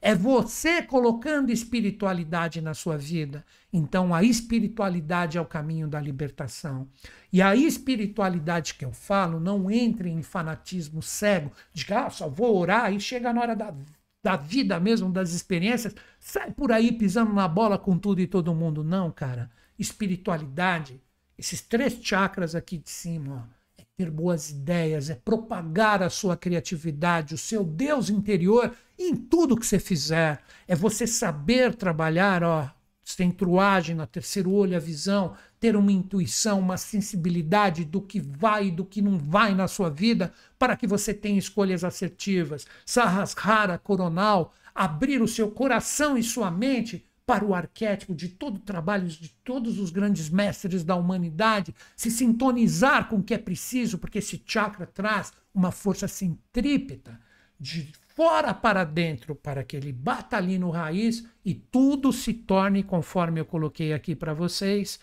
é 0.06 0.14
você 0.14 0.82
colocando 0.82 1.50
espiritualidade 1.50 2.60
na 2.60 2.74
sua 2.74 2.96
vida. 2.96 3.44
Então, 3.72 4.14
a 4.14 4.22
espiritualidade 4.22 5.36
é 5.36 5.40
o 5.40 5.44
caminho 5.44 5.88
da 5.88 6.00
libertação. 6.00 6.86
E 7.32 7.42
a 7.42 7.56
espiritualidade 7.56 8.74
que 8.74 8.84
eu 8.84 8.92
falo 8.92 9.40
não 9.40 9.68
entre 9.68 10.08
em 10.08 10.22
fanatismo 10.22 11.02
cego, 11.02 11.50
de 11.72 11.92
ah, 11.92 12.08
só 12.08 12.28
vou 12.28 12.56
orar 12.56 12.94
e 12.94 13.00
chega 13.00 13.32
na 13.32 13.40
hora 13.40 13.56
da, 13.56 13.74
da 14.22 14.36
vida 14.36 14.78
mesmo, 14.78 15.10
das 15.10 15.32
experiências, 15.32 15.92
sai 16.20 16.52
por 16.52 16.70
aí 16.70 16.92
pisando 16.92 17.32
na 17.32 17.48
bola 17.48 17.76
com 17.76 17.98
tudo 17.98 18.20
e 18.20 18.28
todo 18.28 18.54
mundo. 18.54 18.84
Não, 18.84 19.10
cara. 19.10 19.50
Espiritualidade, 19.76 21.02
esses 21.36 21.60
três 21.60 21.98
chakras 22.00 22.54
aqui 22.54 22.78
de 22.78 22.90
cima, 22.90 23.50
ó, 23.50 23.55
ter 23.96 24.10
boas 24.10 24.50
ideias, 24.50 25.08
é 25.08 25.14
propagar 25.14 26.02
a 26.02 26.10
sua 26.10 26.36
criatividade, 26.36 27.34
o 27.34 27.38
seu 27.38 27.64
Deus 27.64 28.10
interior 28.10 28.76
em 28.98 29.16
tudo 29.16 29.56
que 29.56 29.64
você 29.64 29.78
fizer. 29.78 30.38
É 30.68 30.76
você 30.76 31.06
saber 31.06 31.74
trabalhar, 31.74 32.44
ó, 32.44 32.70
sem 33.02 33.30
truagem, 33.30 33.96
na 33.96 34.06
terceiro 34.06 34.52
olho, 34.52 34.76
a 34.76 34.80
visão, 34.80 35.34
ter 35.58 35.74
uma 35.74 35.90
intuição, 35.90 36.58
uma 36.58 36.76
sensibilidade 36.76 37.86
do 37.86 38.02
que 38.02 38.20
vai 38.20 38.66
e 38.66 38.70
do 38.70 38.84
que 38.84 39.00
não 39.00 39.16
vai 39.18 39.54
na 39.54 39.66
sua 39.66 39.88
vida, 39.88 40.30
para 40.58 40.76
que 40.76 40.86
você 40.86 41.14
tenha 41.14 41.38
escolhas 41.38 41.82
assertivas. 41.82 42.66
Sahasrara 42.84 43.78
coronal, 43.78 44.52
abrir 44.74 45.22
o 45.22 45.28
seu 45.28 45.50
coração 45.50 46.18
e 46.18 46.22
sua 46.22 46.50
mente 46.50 47.06
para 47.26 47.44
o 47.44 47.52
arquétipo 47.52 48.14
de 48.14 48.28
todo 48.28 48.56
o 48.58 48.60
trabalho 48.60 49.08
de 49.08 49.28
todos 49.42 49.80
os 49.80 49.90
grandes 49.90 50.30
mestres 50.30 50.84
da 50.84 50.94
humanidade, 50.94 51.74
se 51.96 52.08
sintonizar 52.08 53.08
com 53.08 53.16
o 53.16 53.22
que 53.22 53.34
é 53.34 53.38
preciso, 53.38 53.98
porque 53.98 54.18
esse 54.18 54.40
chakra 54.46 54.86
traz 54.86 55.32
uma 55.52 55.72
força 55.72 56.06
centrípeta 56.06 57.20
de 57.58 57.92
fora 58.14 58.54
para 58.54 58.84
dentro, 58.84 59.34
para 59.34 59.64
que 59.64 59.76
ele 59.76 59.92
bata 59.92 60.36
ali 60.36 60.56
no 60.56 60.70
raiz 60.70 61.26
e 61.44 61.52
tudo 61.52 62.12
se 62.12 62.32
torne, 62.32 62.84
conforme 62.84 63.40
eu 63.40 63.44
coloquei 63.44 63.92
aqui 63.92 64.14
para 64.14 64.32
vocês, 64.32 65.00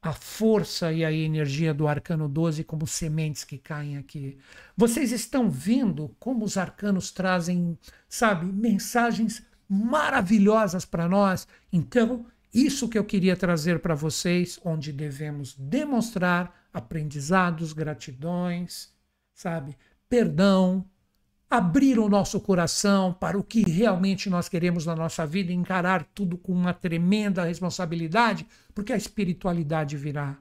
a 0.00 0.12
força 0.12 0.92
e 0.92 1.04
a 1.04 1.10
energia 1.10 1.74
do 1.74 1.88
arcano 1.88 2.28
12 2.28 2.62
como 2.62 2.86
sementes 2.86 3.42
que 3.42 3.58
caem 3.58 3.96
aqui. 3.96 4.38
Vocês 4.76 5.10
estão 5.10 5.50
vendo 5.50 6.14
como 6.20 6.44
os 6.44 6.56
arcanos 6.56 7.10
trazem, 7.10 7.76
sabe, 8.08 8.46
mensagens 8.46 9.42
maravilhosas 9.68 10.84
para 10.84 11.08
nós. 11.08 11.46
Então, 11.72 12.26
isso 12.52 12.88
que 12.88 12.98
eu 12.98 13.04
queria 13.04 13.36
trazer 13.36 13.80
para 13.80 13.94
vocês, 13.94 14.60
onde 14.64 14.92
devemos 14.92 15.54
demonstrar 15.58 16.54
aprendizados, 16.72 17.72
gratidões, 17.72 18.92
sabe? 19.32 19.76
Perdão, 20.08 20.84
abrir 21.50 21.98
o 21.98 22.08
nosso 22.08 22.40
coração 22.40 23.12
para 23.12 23.38
o 23.38 23.44
que 23.44 23.62
realmente 23.62 24.30
nós 24.30 24.48
queremos 24.48 24.86
na 24.86 24.94
nossa 24.94 25.26
vida, 25.26 25.52
encarar 25.52 26.04
tudo 26.14 26.38
com 26.38 26.52
uma 26.52 26.72
tremenda 26.72 27.44
responsabilidade, 27.44 28.46
porque 28.74 28.92
a 28.92 28.96
espiritualidade 28.96 29.96
virá. 29.96 30.36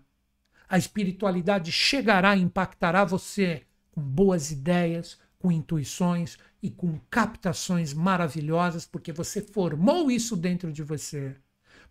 A 0.67 0.77
espiritualidade 0.77 1.71
chegará 1.71 2.36
e 2.36 2.41
impactará 2.41 3.05
você 3.05 3.63
com 3.91 4.01
boas 4.01 4.51
ideias, 4.51 5.19
com 5.38 5.51
intuições 5.51 6.38
e 6.63 6.71
com 6.71 6.97
captações 7.10 7.93
maravilhosas, 7.93 8.86
porque 8.86 9.12
você 9.12 9.41
formou 9.41 10.10
isso 10.10 10.34
dentro 10.38 10.71
de 10.71 10.82
você. 10.82 11.36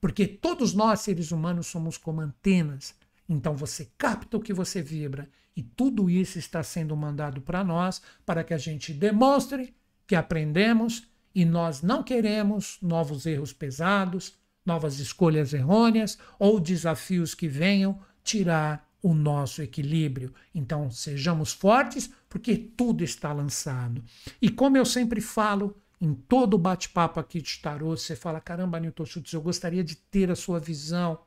Porque 0.01 0.27
todos 0.27 0.73
nós, 0.73 1.01
seres 1.01 1.31
humanos, 1.31 1.67
somos 1.67 1.99
como 1.99 2.23
antenas. 2.23 2.95
Então 3.29 3.55
você 3.55 3.91
capta 3.99 4.39
o 4.39 4.41
que 4.41 4.55
você 4.55 4.81
vibra. 4.81 5.29
E 5.55 5.63
tudo 5.63 6.09
isso 6.09 6.39
está 6.39 6.63
sendo 6.63 6.97
mandado 6.97 7.43
para 7.43 7.63
nós 7.63 8.01
para 8.25 8.43
que 8.43 8.55
a 8.55 8.59
gente 8.59 8.95
demonstre 8.95 9.75
que 10.07 10.15
aprendemos 10.15 11.07
e 11.35 11.45
nós 11.45 11.83
não 11.83 12.03
queremos 12.03 12.79
novos 12.81 13.27
erros 13.27 13.53
pesados, 13.53 14.35
novas 14.65 14.99
escolhas 14.99 15.53
errôneas 15.53 16.17
ou 16.39 16.59
desafios 16.59 17.35
que 17.35 17.47
venham 17.47 18.01
tirar 18.25 18.91
o 19.03 19.13
nosso 19.13 19.61
equilíbrio. 19.61 20.33
Então, 20.55 20.91
sejamos 20.91 21.53
fortes, 21.53 22.11
porque 22.33 22.57
tudo 22.57 23.05
está 23.05 23.31
lançado. 23.31 24.03
E 24.41 24.49
como 24.49 24.79
eu 24.79 24.87
sempre 24.87 25.21
falo, 25.21 25.77
em 26.01 26.15
todo 26.15 26.57
bate-papo 26.57 27.21
aqui 27.21 27.43
de 27.43 27.59
tarô, 27.59 27.95
você 27.95 28.17
fala: 28.17 28.41
caramba, 28.41 28.81
Newton 28.81 29.05
Schultz, 29.05 29.35
eu 29.35 29.43
gostaria 29.43 29.85
de 29.85 29.97
ter 29.97 30.31
a 30.31 30.35
sua 30.35 30.59
visão, 30.59 31.19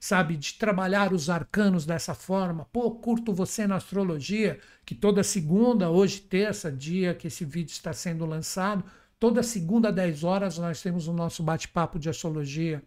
sabe, 0.00 0.36
de 0.36 0.54
trabalhar 0.54 1.12
os 1.12 1.28
arcanos 1.28 1.84
dessa 1.84 2.14
forma. 2.14 2.64
Pô, 2.66 2.92
curto 2.92 3.34
você 3.34 3.66
na 3.66 3.74
astrologia, 3.74 4.60
que 4.86 4.94
toda 4.94 5.24
segunda, 5.24 5.90
hoje, 5.90 6.20
terça, 6.20 6.70
dia 6.70 7.12
que 7.12 7.26
esse 7.26 7.44
vídeo 7.44 7.72
está 7.72 7.92
sendo 7.92 8.24
lançado, 8.24 8.84
toda 9.18 9.42
segunda, 9.42 9.90
10 9.90 10.22
horas, 10.22 10.58
nós 10.58 10.80
temos 10.80 11.08
o 11.08 11.12
nosso 11.12 11.42
bate-papo 11.42 11.98
de 11.98 12.08
astrologia. 12.08 12.80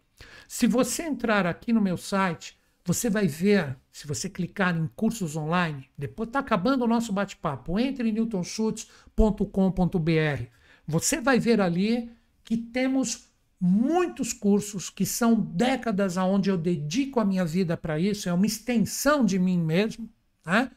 Se 0.47 0.65
você 0.65 1.03
entrar 1.03 1.45
aqui 1.45 1.73
no 1.73 1.81
meu 1.81 1.97
site, 1.97 2.57
você 2.85 3.09
vai 3.09 3.27
ver, 3.27 3.75
se 3.91 4.05
você 4.05 4.29
clicar 4.29 4.77
em 4.77 4.87
cursos 4.95 5.35
online, 5.35 5.89
depois 5.97 6.29
está 6.29 6.37
acabando 6.37 6.85
o 6.85 6.87
nosso 6.87 7.11
bate-papo, 7.11 7.79
entre 7.79 8.09
em 8.09 8.11
newtonschutz.com.br. 8.11 10.43
Você 10.87 11.19
vai 11.19 11.39
ver 11.39 11.59
ali 11.59 12.11
que 12.43 12.55
temos 12.55 13.27
muitos 13.59 14.31
cursos 14.31 14.91
que 14.91 15.05
são 15.05 15.33
décadas 15.33 16.15
aonde 16.15 16.51
eu 16.51 16.57
dedico 16.57 17.19
a 17.19 17.25
minha 17.25 17.43
vida 17.43 17.75
para 17.75 17.99
isso, 17.99 18.29
é 18.29 18.33
uma 18.33 18.45
extensão 18.45 19.25
de 19.25 19.39
mim 19.39 19.57
mesmo, 19.57 20.07
né? 20.45 20.69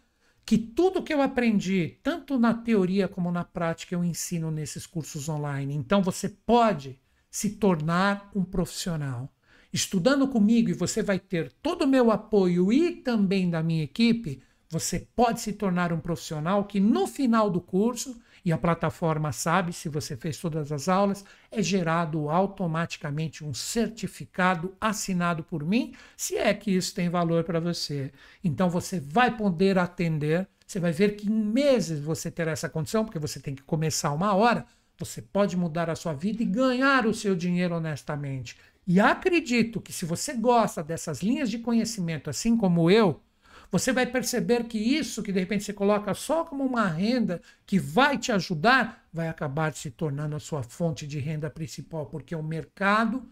que 0.46 0.56
tudo 0.56 1.02
que 1.02 1.12
eu 1.12 1.20
aprendi, 1.20 1.98
tanto 2.02 2.38
na 2.38 2.54
teoria 2.54 3.06
como 3.06 3.30
na 3.30 3.44
prática, 3.44 3.94
eu 3.94 4.02
ensino 4.02 4.50
nesses 4.50 4.86
cursos 4.86 5.28
online. 5.28 5.74
Então 5.74 6.02
você 6.02 6.26
pode 6.26 6.98
se 7.30 7.50
tornar 7.50 8.30
um 8.34 8.42
profissional. 8.42 9.30
Estudando 9.73 10.27
comigo, 10.29 10.71
e 10.71 10.75
você 10.75 11.03
vai 11.03 11.19
ter 11.19 11.53
todo 11.62 11.83
o 11.83 11.89
meu 11.89 12.11
apoio 12.11 12.73
e 12.73 12.97
também 12.97 13.51
da 13.51 13.62
minha 13.62 13.85
equipe, 13.85 14.41
você 14.71 15.07
pode 15.14 15.41
se 15.41 15.53
tornar 15.53 15.93
um 15.93 16.01
profissional 16.01 16.64
que 16.64 16.81
no 16.81 17.07
final 17.07 17.51
do 17.51 17.61
curso 17.61 18.19
e 18.45 18.53
a 18.53 18.57
plataforma 18.59 19.31
sabe 19.33 19.73
se 19.73 19.89
você 19.89 20.16
fez 20.16 20.39
todas 20.39 20.73
as 20.73 20.89
aulas, 20.89 21.25
é 21.51 21.62
gerado 21.62 22.31
automaticamente 22.31 23.45
um 23.45 23.53
certificado 23.53 24.75
assinado 24.81 25.43
por 25.43 25.64
mim, 25.64 25.95
se 26.16 26.37
é 26.37 26.55
que 26.55 26.71
isso 26.71 26.95
tem 26.95 27.11
valor 27.11 27.45
para 27.45 27.61
você. 27.61 28.11
Então 28.43 28.71
você 28.71 29.01
vai 29.01 29.37
poder 29.37 29.79
atender, 29.79 30.49
você 30.66 30.81
vai 30.81 30.93
ver 30.93 31.16
que 31.16 31.29
em 31.29 31.45
meses 31.45 32.01
você 32.01 32.31
terá 32.31 32.53
essa 32.53 32.69
condição, 32.71 33.05
porque 33.05 33.19
você 33.19 33.41
tem 33.41 33.55
que 33.55 33.62
começar 33.62 34.12
uma 34.12 34.35
hora, 34.35 34.64
você 34.99 35.21
pode 35.21 35.57
mudar 35.57 35.91
a 35.91 35.97
sua 35.97 36.12
vida 36.12 36.43
e 36.43 36.47
ganhar 36.47 37.07
o 37.07 37.14
seu 37.14 37.35
dinheiro 37.35 37.75
honestamente. 37.75 38.57
E 38.89 38.99
acredito 39.01 39.82
que 39.82 39.93
se 39.93 40.07
você 40.07 40.32
gosta 40.32 40.82
dessas 40.82 41.20
linhas 41.22 41.51
de 41.51 41.59
conhecimento, 41.59 42.30
assim 42.30 42.57
como 42.57 42.91
eu, 42.91 43.22
você 43.70 43.93
vai 43.93 44.07
perceber 44.07 44.64
que 44.64 44.78
isso 44.78 45.22
que 45.22 45.30
de 45.30 45.41
repente 45.41 45.62
você 45.64 45.74
coloca 45.74 46.14
só 46.14 46.43
como 46.43 46.64
uma 46.64 46.89
renda 46.89 47.43
que 47.66 47.78
vai 47.78 48.16
te 48.16 48.32
ajudar, 48.32 49.07
vai 49.12 49.28
acabar 49.28 49.74
se 49.74 49.91
tornando 49.91 50.34
a 50.36 50.41
sua 50.41 50.62
fonte 50.62 51.07
de 51.07 51.18
renda 51.18 51.51
principal, 51.51 52.07
porque 52.07 52.34
o 52.34 52.43
mercado 52.43 53.28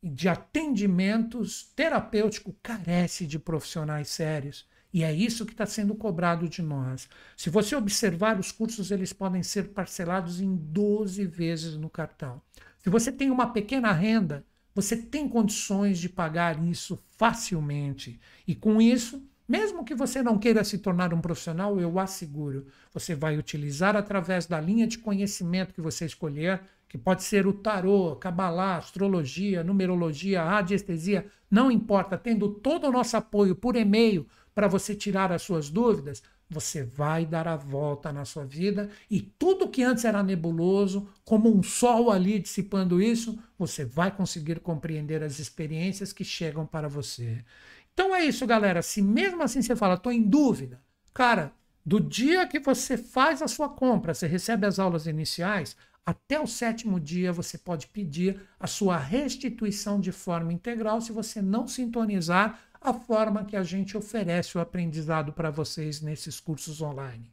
de 0.00 0.28
atendimentos 0.28 1.64
terapêutico 1.74 2.54
carece 2.62 3.26
de 3.26 3.40
profissionais 3.40 4.08
sérios. 4.08 4.68
E 4.92 5.02
é 5.02 5.12
isso 5.12 5.44
que 5.44 5.52
está 5.52 5.66
sendo 5.66 5.96
cobrado 5.96 6.48
de 6.48 6.62
nós. 6.62 7.08
Se 7.36 7.50
você 7.50 7.74
observar, 7.74 8.38
os 8.38 8.52
cursos 8.52 8.92
eles 8.92 9.12
podem 9.12 9.42
ser 9.42 9.70
parcelados 9.70 10.40
em 10.40 10.54
12 10.54 11.26
vezes 11.26 11.76
no 11.76 11.90
cartão. 11.90 12.40
Se 12.78 12.88
você 12.88 13.10
tem 13.10 13.32
uma 13.32 13.52
pequena 13.52 13.90
renda, 13.90 14.46
você 14.76 14.94
tem 14.94 15.26
condições 15.26 15.98
de 15.98 16.06
pagar 16.06 16.62
isso 16.62 17.02
facilmente. 17.16 18.20
E 18.46 18.54
com 18.54 18.78
isso, 18.78 19.26
mesmo 19.48 19.86
que 19.86 19.94
você 19.94 20.22
não 20.22 20.36
queira 20.36 20.62
se 20.62 20.76
tornar 20.76 21.14
um 21.14 21.20
profissional, 21.22 21.80
eu 21.80 21.98
asseguro, 21.98 22.66
você 22.92 23.14
vai 23.14 23.38
utilizar 23.38 23.96
através 23.96 24.44
da 24.44 24.60
linha 24.60 24.86
de 24.86 24.98
conhecimento 24.98 25.72
que 25.72 25.80
você 25.80 26.04
escolher, 26.04 26.60
que 26.90 26.98
pode 26.98 27.22
ser 27.22 27.46
o 27.46 27.54
tarô, 27.54 28.16
cabalá, 28.16 28.76
astrologia, 28.76 29.64
numerologia, 29.64 30.44
radiestesia, 30.44 31.24
não 31.50 31.70
importa, 31.70 32.18
tendo 32.18 32.46
todo 32.50 32.86
o 32.86 32.92
nosso 32.92 33.16
apoio 33.16 33.56
por 33.56 33.76
e-mail 33.76 34.26
para 34.54 34.68
você 34.68 34.94
tirar 34.94 35.32
as 35.32 35.40
suas 35.40 35.70
dúvidas, 35.70 36.22
você 36.48 36.84
vai 36.84 37.26
dar 37.26 37.48
a 37.48 37.56
volta 37.56 38.12
na 38.12 38.24
sua 38.24 38.44
vida 38.44 38.88
e 39.10 39.20
tudo 39.20 39.68
que 39.68 39.82
antes 39.82 40.04
era 40.04 40.22
nebuloso, 40.22 41.08
como 41.24 41.52
um 41.54 41.62
sol 41.62 42.10
ali 42.10 42.38
dissipando 42.38 43.02
isso, 43.02 43.38
você 43.58 43.84
vai 43.84 44.14
conseguir 44.14 44.60
compreender 44.60 45.22
as 45.22 45.38
experiências 45.38 46.12
que 46.12 46.24
chegam 46.24 46.64
para 46.64 46.88
você. 46.88 47.44
Então 47.92 48.14
é 48.14 48.24
isso, 48.24 48.46
galera. 48.46 48.82
Se 48.82 49.02
mesmo 49.02 49.42
assim 49.42 49.60
você 49.60 49.74
fala, 49.74 49.94
estou 49.94 50.12
em 50.12 50.22
dúvida, 50.22 50.80
cara, 51.12 51.52
do 51.84 52.00
dia 52.00 52.46
que 52.46 52.60
você 52.60 52.96
faz 52.96 53.42
a 53.42 53.48
sua 53.48 53.68
compra, 53.68 54.14
você 54.14 54.26
recebe 54.26 54.66
as 54.66 54.78
aulas 54.78 55.06
iniciais, 55.06 55.76
até 56.04 56.38
o 56.38 56.46
sétimo 56.46 57.00
dia 57.00 57.32
você 57.32 57.58
pode 57.58 57.88
pedir 57.88 58.40
a 58.60 58.68
sua 58.68 58.96
restituição 58.96 59.98
de 60.00 60.12
forma 60.12 60.52
integral 60.52 61.00
se 61.00 61.10
você 61.10 61.42
não 61.42 61.66
sintonizar 61.66 62.60
a 62.80 62.92
forma 62.92 63.44
que 63.44 63.56
a 63.56 63.62
gente 63.62 63.96
oferece 63.96 64.56
o 64.56 64.60
aprendizado 64.60 65.32
para 65.32 65.50
vocês 65.50 66.00
nesses 66.00 66.40
cursos 66.40 66.80
online. 66.80 67.32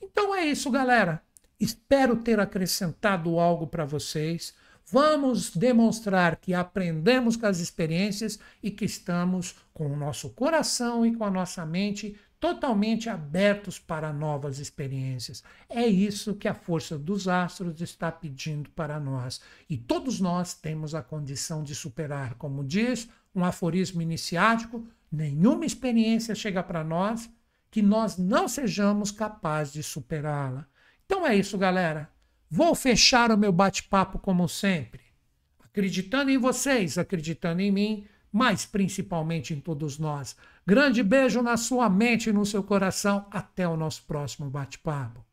Então 0.00 0.34
é 0.34 0.44
isso, 0.44 0.70
galera. 0.70 1.22
Espero 1.58 2.16
ter 2.16 2.40
acrescentado 2.40 3.38
algo 3.38 3.66
para 3.66 3.84
vocês. 3.84 4.54
Vamos 4.84 5.54
demonstrar 5.56 6.36
que 6.36 6.52
aprendemos 6.52 7.36
com 7.36 7.46
as 7.46 7.60
experiências 7.60 8.38
e 8.62 8.70
que 8.70 8.84
estamos 8.84 9.54
com 9.72 9.86
o 9.86 9.96
nosso 9.96 10.30
coração 10.30 11.06
e 11.06 11.14
com 11.14 11.24
a 11.24 11.30
nossa 11.30 11.64
mente 11.64 12.16
totalmente 12.42 13.08
abertos 13.08 13.78
para 13.78 14.12
novas 14.12 14.58
experiências. 14.58 15.44
É 15.68 15.86
isso 15.86 16.34
que 16.34 16.48
a 16.48 16.54
força 16.54 16.98
dos 16.98 17.28
astros 17.28 17.80
está 17.80 18.10
pedindo 18.10 18.68
para 18.70 18.98
nós. 18.98 19.40
E 19.70 19.76
todos 19.76 20.18
nós 20.18 20.52
temos 20.52 20.92
a 20.92 21.02
condição 21.02 21.62
de 21.62 21.72
superar. 21.72 22.34
Como 22.34 22.64
diz 22.64 23.08
um 23.34 23.44
aforismo 23.44 24.02
iniciático, 24.02 24.86
nenhuma 25.10 25.64
experiência 25.64 26.34
chega 26.34 26.62
para 26.62 26.84
nós 26.84 27.30
que 27.70 27.80
nós 27.80 28.18
não 28.18 28.46
sejamos 28.46 29.10
capazes 29.10 29.72
de 29.72 29.82
superá-la. 29.82 30.66
Então 31.06 31.26
é 31.26 31.34
isso, 31.34 31.56
galera. 31.56 32.10
Vou 32.50 32.74
fechar 32.74 33.30
o 33.30 33.38
meu 33.38 33.50
bate-papo 33.50 34.18
como 34.18 34.46
sempre, 34.46 35.00
acreditando 35.58 36.30
em 36.30 36.36
vocês, 36.36 36.98
acreditando 36.98 37.62
em 37.62 37.70
mim, 37.70 38.06
mas 38.30 38.66
principalmente 38.66 39.54
em 39.54 39.60
todos 39.60 39.98
nós. 39.98 40.36
Grande 40.66 41.02
beijo 41.02 41.40
na 41.40 41.56
sua 41.56 41.88
mente 41.88 42.28
e 42.28 42.32
no 42.32 42.44
seu 42.44 42.62
coração. 42.62 43.26
Até 43.30 43.66
o 43.66 43.76
nosso 43.76 44.04
próximo 44.04 44.50
bate-papo. 44.50 45.24